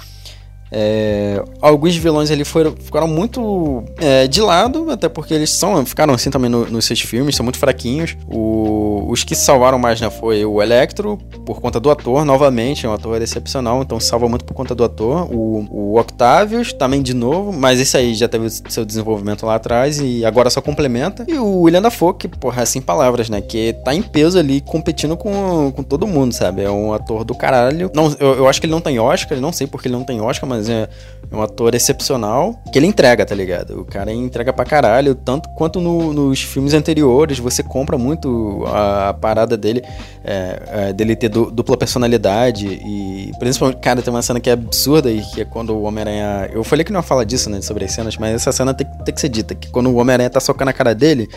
É, 0.72 1.44
alguns 1.62 1.96
vilões 1.98 2.32
ali 2.32 2.46
foram, 2.46 2.74
ficaram 2.80 3.08
muito 3.08 3.84
é, 3.98 4.26
de 4.28 4.42
lado, 4.42 4.90
até 4.90 5.10
porque 5.10 5.34
eles 5.34 5.50
são, 5.50 5.86
ficaram 5.86 6.14
assim 6.14 6.30
também 6.30 6.50
no, 6.50 6.66
nos 6.66 6.86
seus 6.86 7.02
filmes, 7.02 7.36
são 7.36 7.44
muito 7.44 7.60
fraquinhos. 7.60 8.16
O, 8.28 9.06
os 9.10 9.24
que 9.24 9.36
salvaram 9.36 9.78
mais 9.78 10.00
né, 10.00 10.10
foi 10.10 10.46
o 10.46 10.62
Electro, 10.62 11.18
por 11.46 11.60
conta 11.60 11.80
do 11.80 11.92
ator, 11.92 12.24
novamente, 12.24 12.86
é 12.86 12.90
um 12.90 12.94
ator 12.94 13.22
excepcional, 13.22 13.82
então 13.82 14.00
salva 14.00 14.30
muito 14.30 14.46
por 14.46 14.54
conta 14.54 14.74
do 14.74 14.84
ator. 14.84 15.28
O, 15.34 15.68
o 15.70 16.00
Octavius, 16.00 16.72
também 16.72 17.02
de 17.02 17.14
novo, 17.14 17.52
mas 17.52 17.80
esse 17.80 17.98
aí 17.98 18.14
já 18.14 18.28
teve 18.28 18.50
seu 18.50 18.86
desenvolvimento 18.86 19.46
lá 19.46 19.56
atrás 19.56 20.00
e 20.00 20.24
agora 20.24 20.50
só 20.50 20.62
complementa. 20.62 21.26
E 21.28 21.34
o 21.34 21.62
William 21.62 21.82
Dafoe, 21.82 22.14
que, 22.14 22.28
porra, 22.28 22.62
assim 22.62 22.80
palavras, 22.80 23.30
né? 23.30 23.42
Que 23.42 23.74
tá 23.84 23.94
em 23.94 24.02
peso 24.02 24.40
ali, 24.40 24.62
competindo 24.62 25.18
com, 25.18 25.72
com 25.76 25.84
todo 25.84 26.08
mundo, 26.08 26.34
sabe? 26.34 26.64
É 26.64 26.72
um 26.72 26.94
ator 26.94 27.24
do 27.24 27.36
caralho. 27.36 27.92
Não, 27.94 28.16
eu, 28.20 28.36
eu 28.36 28.48
acho 28.48 28.62
que 28.62 28.66
ele 28.66 28.74
não 28.74 28.82
tem 28.82 29.00
Oscar, 29.00 29.40
não 29.40 29.52
sei 29.52 29.68
porque 29.68 29.88
ele 29.88 29.96
não 29.96 30.04
tem 30.04 30.22
Oscar, 30.22 30.48
mas 30.48 30.61
mas 30.62 30.70
é, 30.70 30.88
é 31.32 31.36
um 31.36 31.42
ator 31.42 31.74
excepcional 31.74 32.62
que 32.72 32.78
ele 32.78 32.86
entrega, 32.86 33.26
tá 33.26 33.34
ligado? 33.34 33.82
O 33.82 33.86
cara 33.86 34.14
entrega 34.14 34.54
pra 34.54 34.64
caralho, 34.64 35.16
tanto 35.16 35.50
quanto 35.50 35.82
no, 35.82 36.14
nos 36.14 36.42
filmes 36.42 36.74
anteriores, 36.74 37.40
você 37.40 37.64
compra 37.64 37.98
muito 37.98 38.64
a, 38.68 39.10
a 39.10 39.14
parada 39.14 39.58
dele, 39.58 39.82
é, 40.24 40.62
é, 40.68 40.94
dele 40.94 41.16
ter 41.16 41.30
du, 41.30 41.50
dupla 41.50 41.76
personalidade 41.76 42.68
e 42.68 43.32
principalmente, 43.40 43.80
cara, 43.80 44.02
tem 44.02 44.14
uma 44.14 44.22
cena 44.22 44.40
que 44.40 44.50
é 44.50 44.54
absurda 44.54 45.10
e 45.10 45.22
que 45.22 45.42
é 45.42 45.46
quando 45.46 45.72
o 45.72 45.84
Homem-Aranha. 45.84 46.50
Eu 46.54 46.64
falei 46.64 46.84
que 46.84 46.92
não 46.92 47.00
ia 47.00 47.04
falar 47.04 47.24
disso, 47.24 47.50
né, 47.50 47.62
sobre 47.62 47.86
as 47.86 47.92
cenas, 47.92 48.18
mas 48.18 48.36
essa 48.36 48.52
cena 48.52 48.74
tem, 48.74 48.86
tem 49.04 49.14
que 49.14 49.20
ser 49.20 49.30
dita, 49.30 49.56
que 49.56 49.70
quando 49.70 49.90
o 49.90 49.96
Homem-Aranha 49.96 50.30
tá 50.30 50.40
socando 50.40 50.70
a 50.70 50.74
cara 50.74 50.94
dele, 50.94 51.28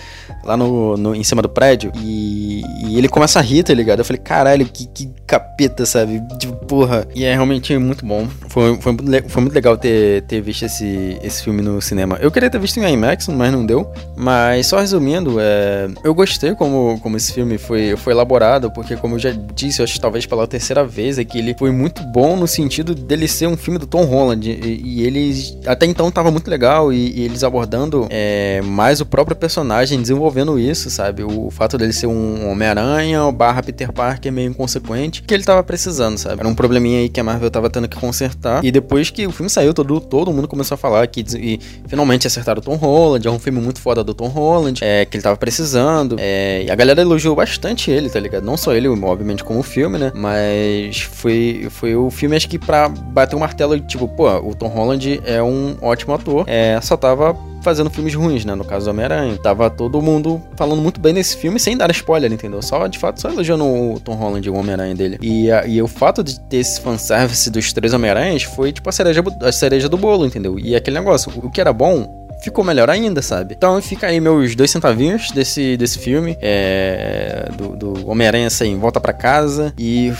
lá 0.44 0.56
no, 0.56 0.96
no, 0.96 1.14
em 1.14 1.24
cima 1.24 1.40
do 1.40 1.48
prédio, 1.48 1.90
e, 1.96 2.62
e 2.86 2.98
ele 2.98 3.08
começa 3.08 3.38
a 3.38 3.42
rir, 3.42 3.62
tá 3.62 3.72
ligado? 3.72 4.00
Eu 4.00 4.04
falei, 4.04 4.20
caralho, 4.20 4.66
que, 4.66 4.86
que 4.86 5.10
capeta, 5.26 5.86
sabe? 5.86 6.22
Tipo, 6.38 6.54
porra. 6.66 7.06
E 7.14 7.24
é 7.24 7.32
realmente 7.32 7.76
muito 7.78 8.04
bom. 8.04 8.28
Foi, 8.48 8.76
foi 8.80 8.92
muito 8.92 9.10
foi 9.22 9.42
muito 9.42 9.54
legal 9.54 9.76
ter, 9.76 10.22
ter 10.22 10.40
visto 10.40 10.64
esse, 10.64 11.18
esse 11.22 11.42
filme 11.42 11.62
no 11.62 11.80
cinema. 11.80 12.18
Eu 12.20 12.30
queria 12.30 12.50
ter 12.50 12.58
visto 12.58 12.78
em 12.78 12.92
IMAX, 12.92 13.28
mas 13.28 13.52
não 13.52 13.64
deu. 13.64 13.90
Mas 14.16 14.66
só 14.66 14.78
resumindo, 14.78 15.36
é, 15.40 15.88
eu 16.02 16.14
gostei 16.14 16.54
como, 16.54 16.98
como 17.00 17.16
esse 17.16 17.32
filme 17.32 17.58
foi, 17.58 17.96
foi 17.96 18.12
elaborado, 18.12 18.70
porque 18.70 18.96
como 18.96 19.16
eu 19.16 19.18
já 19.18 19.30
disse, 19.30 19.80
eu 19.80 19.84
acho 19.84 20.00
talvez 20.00 20.26
pela 20.26 20.46
terceira 20.46 20.84
vez, 20.84 21.18
é 21.18 21.24
que 21.24 21.38
ele 21.38 21.54
foi 21.58 21.70
muito 21.70 22.02
bom 22.04 22.36
no 22.36 22.46
sentido 22.46 22.94
dele 22.94 23.28
ser 23.28 23.46
um 23.46 23.56
filme 23.56 23.78
do 23.78 23.86
Tom 23.86 24.04
Holland. 24.04 24.50
E, 24.50 24.82
e 24.84 25.06
eles 25.06 25.56
até 25.66 25.86
então 25.86 26.10
tava 26.10 26.30
muito 26.30 26.48
legal 26.48 26.92
e, 26.92 27.12
e 27.14 27.24
eles 27.24 27.42
abordando 27.44 28.06
é, 28.10 28.60
mais 28.62 29.00
o 29.00 29.06
próprio 29.06 29.36
personagem, 29.36 30.00
desenvolvendo 30.00 30.58
isso, 30.58 30.90
sabe? 30.90 31.22
O 31.22 31.50
fato 31.50 31.76
dele 31.76 31.92
ser 31.92 32.06
um 32.06 32.50
Homem-Aranha 32.50 33.30
barra 33.32 33.62
Peter 33.62 33.92
Parker 33.92 34.32
meio 34.32 34.50
inconsequente, 34.50 35.22
que 35.22 35.34
ele 35.34 35.44
tava 35.44 35.62
precisando, 35.62 36.18
sabe? 36.18 36.40
Era 36.40 36.48
um 36.48 36.54
probleminha 36.54 37.00
aí 37.00 37.08
que 37.08 37.20
a 37.20 37.24
Marvel 37.24 37.50
tava 37.50 37.70
tendo 37.70 37.88
que 37.88 37.98
consertar. 37.98 38.64
E 38.64 38.70
depois 38.70 39.03
depois 39.04 39.10
que 39.10 39.26
o 39.26 39.32
filme 39.32 39.50
saiu, 39.50 39.74
todo, 39.74 40.00
todo 40.00 40.32
mundo 40.32 40.48
começou 40.48 40.74
a 40.74 40.78
falar 40.78 41.06
que 41.06 41.24
e, 41.36 41.60
finalmente 41.86 42.26
acertaram 42.26 42.60
o 42.60 42.62
Tom 42.62 42.76
Holland. 42.76 43.26
É 43.26 43.30
um 43.30 43.38
filme 43.38 43.60
muito 43.60 43.80
foda 43.80 44.02
do 44.02 44.14
Tom 44.14 44.28
Holland, 44.28 44.82
é, 44.82 45.04
que 45.04 45.16
ele 45.16 45.22
tava 45.22 45.36
precisando. 45.36 46.16
É, 46.18 46.64
e 46.64 46.70
a 46.70 46.74
galera 46.74 47.00
elogiou 47.02 47.36
bastante 47.36 47.90
ele, 47.90 48.08
tá 48.08 48.18
ligado? 48.18 48.44
Não 48.44 48.56
só 48.56 48.74
ele, 48.74 48.88
obviamente, 48.88 49.44
como 49.44 49.60
o 49.60 49.62
filme, 49.62 49.98
né? 49.98 50.12
Mas 50.14 51.00
foi, 51.00 51.66
foi 51.70 51.94
o 51.94 52.10
filme, 52.10 52.36
acho 52.36 52.48
que 52.48 52.58
pra 52.58 52.88
bater 52.88 53.34
o 53.34 53.38
um 53.38 53.40
martelo, 53.40 53.78
tipo, 53.80 54.08
pô, 54.08 54.28
o 54.38 54.54
Tom 54.54 54.68
Holland 54.68 55.20
é 55.24 55.42
um 55.42 55.76
ótimo 55.82 56.14
ator. 56.14 56.44
É, 56.46 56.80
só 56.80 56.96
tava 56.96 57.36
fazendo 57.64 57.90
filmes 57.90 58.14
ruins, 58.14 58.44
né? 58.44 58.54
No 58.54 58.64
caso 58.64 58.84
do 58.84 58.90
Homem-Aranha. 58.90 59.36
Tava 59.38 59.68
todo 59.70 60.00
mundo 60.00 60.40
falando 60.56 60.80
muito 60.80 61.00
bem 61.00 61.14
desse 61.14 61.36
filme 61.36 61.58
sem 61.58 61.76
dar 61.76 61.90
spoiler, 61.90 62.32
entendeu? 62.32 62.62
Só, 62.62 62.86
de 62.86 62.98
fato, 62.98 63.20
só 63.20 63.30
elogiando 63.30 63.64
o 63.64 63.98
Tom 63.98 64.14
Holland 64.14 64.46
e 64.46 64.50
o 64.50 64.54
Homem-Aranha 64.54 64.94
dele. 64.94 65.18
E, 65.20 65.50
a, 65.50 65.66
e 65.66 65.80
o 65.82 65.88
fato 65.88 66.22
de 66.22 66.38
ter 66.38 66.58
esse 66.58 66.80
fanservice 66.80 67.50
dos 67.50 67.72
três 67.72 67.92
Homem-Aranhas 67.92 68.42
foi, 68.44 68.72
tipo, 68.72 68.88
a 68.88 68.92
cereja, 68.92 69.24
a 69.40 69.52
cereja 69.52 69.88
do 69.88 69.96
bolo, 69.96 70.26
entendeu? 70.26 70.58
E 70.58 70.76
aquele 70.76 70.98
negócio, 70.98 71.32
o 71.42 71.50
que 71.50 71.60
era 71.60 71.72
bom 71.72 72.23
ficou 72.44 72.64
melhor 72.64 72.90
ainda, 72.90 73.22
sabe? 73.22 73.54
Então 73.56 73.80
fica 73.80 74.06
aí 74.06 74.20
meus 74.20 74.54
dois 74.54 74.70
centavinhos 74.70 75.30
desse, 75.30 75.76
desse 75.76 75.98
filme, 75.98 76.36
é, 76.40 77.48
do, 77.56 77.76
do 77.76 78.08
Homem-Aranha 78.08 78.46
assim, 78.46 78.78
volta 78.78 79.00
para 79.00 79.12
casa 79.12 79.72
e, 79.78 80.12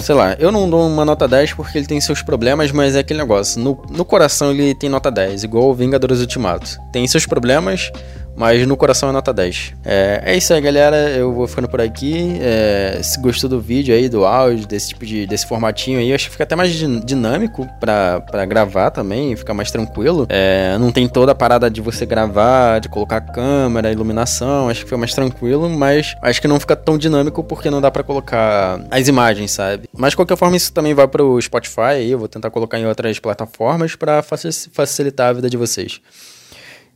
sei 0.00 0.14
lá, 0.14 0.34
eu 0.38 0.50
não 0.50 0.68
dou 0.68 0.86
uma 0.86 1.04
nota 1.04 1.28
10 1.28 1.52
porque 1.54 1.76
ele 1.78 1.86
tem 1.86 2.00
seus 2.00 2.22
problemas, 2.22 2.72
mas 2.72 2.96
é 2.96 3.00
aquele 3.00 3.20
negócio, 3.20 3.60
no, 3.60 3.82
no 3.90 4.04
coração 4.04 4.50
ele 4.50 4.74
tem 4.74 4.88
nota 4.88 5.10
10, 5.10 5.44
igual 5.44 5.70
o 5.70 5.74
Vingadores 5.74 6.20
Ultimato. 6.20 6.78
Tem 6.92 7.06
seus 7.06 7.26
problemas, 7.26 7.92
mas 8.36 8.66
no 8.66 8.76
coração 8.76 9.08
é 9.08 9.12
nota 9.12 9.32
10. 9.32 9.74
É, 9.84 10.22
é 10.24 10.36
isso 10.36 10.52
aí, 10.52 10.60
galera. 10.60 10.96
Eu 11.10 11.32
vou 11.32 11.46
ficando 11.46 11.68
por 11.68 11.80
aqui. 11.80 12.38
É, 12.40 13.00
se 13.02 13.20
gostou 13.20 13.48
do 13.48 13.60
vídeo 13.60 13.94
aí, 13.94 14.08
do 14.08 14.24
áudio, 14.24 14.66
desse 14.66 14.90
tipo 14.90 15.04
de 15.04 15.26
desse 15.26 15.46
formatinho 15.46 15.98
aí, 15.98 16.12
acho 16.12 16.26
que 16.26 16.32
fica 16.32 16.44
até 16.44 16.54
mais 16.54 16.72
dinâmico 16.72 17.66
pra 17.80 18.46
gravar 18.46 18.90
também, 18.90 19.34
fica 19.36 19.52
mais 19.54 19.70
tranquilo. 19.70 20.26
É, 20.28 20.76
não 20.78 20.92
tem 20.92 21.08
toda 21.08 21.32
a 21.32 21.34
parada 21.34 21.70
de 21.70 21.80
você 21.80 22.06
gravar, 22.06 22.80
de 22.80 22.88
colocar 22.88 23.20
câmera, 23.20 23.90
iluminação, 23.90 24.68
acho 24.68 24.80
que 24.80 24.86
fica 24.86 24.98
mais 24.98 25.14
tranquilo, 25.14 25.68
mas 25.68 26.14
acho 26.22 26.40
que 26.40 26.48
não 26.48 26.60
fica 26.60 26.76
tão 26.76 26.96
dinâmico 26.98 27.42
porque 27.42 27.70
não 27.70 27.80
dá 27.80 27.90
para 27.90 28.02
colocar 28.02 28.80
as 28.90 29.08
imagens, 29.08 29.50
sabe? 29.50 29.88
Mas 29.96 30.10
de 30.10 30.16
qualquer 30.16 30.36
forma, 30.36 30.56
isso 30.56 30.72
também 30.72 30.94
vai 30.94 31.08
pro 31.08 31.40
Spotify 31.40 31.80
aí, 31.80 32.10
eu 32.10 32.18
vou 32.18 32.28
tentar 32.28 32.50
colocar 32.50 32.78
em 32.78 32.86
outras 32.86 33.18
plataformas 33.18 33.94
para 33.96 34.22
facilitar 34.22 35.30
a 35.30 35.32
vida 35.32 35.50
de 35.50 35.56
vocês. 35.56 36.00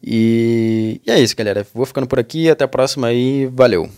E, 0.02 1.00
e 1.06 1.10
é 1.10 1.20
isso, 1.20 1.36
galera. 1.36 1.66
Vou 1.74 1.86
ficando 1.86 2.06
por 2.06 2.18
aqui. 2.18 2.48
Até 2.50 2.64
a 2.64 2.68
próxima 2.68 3.12
e 3.12 3.46
valeu. 3.46 3.88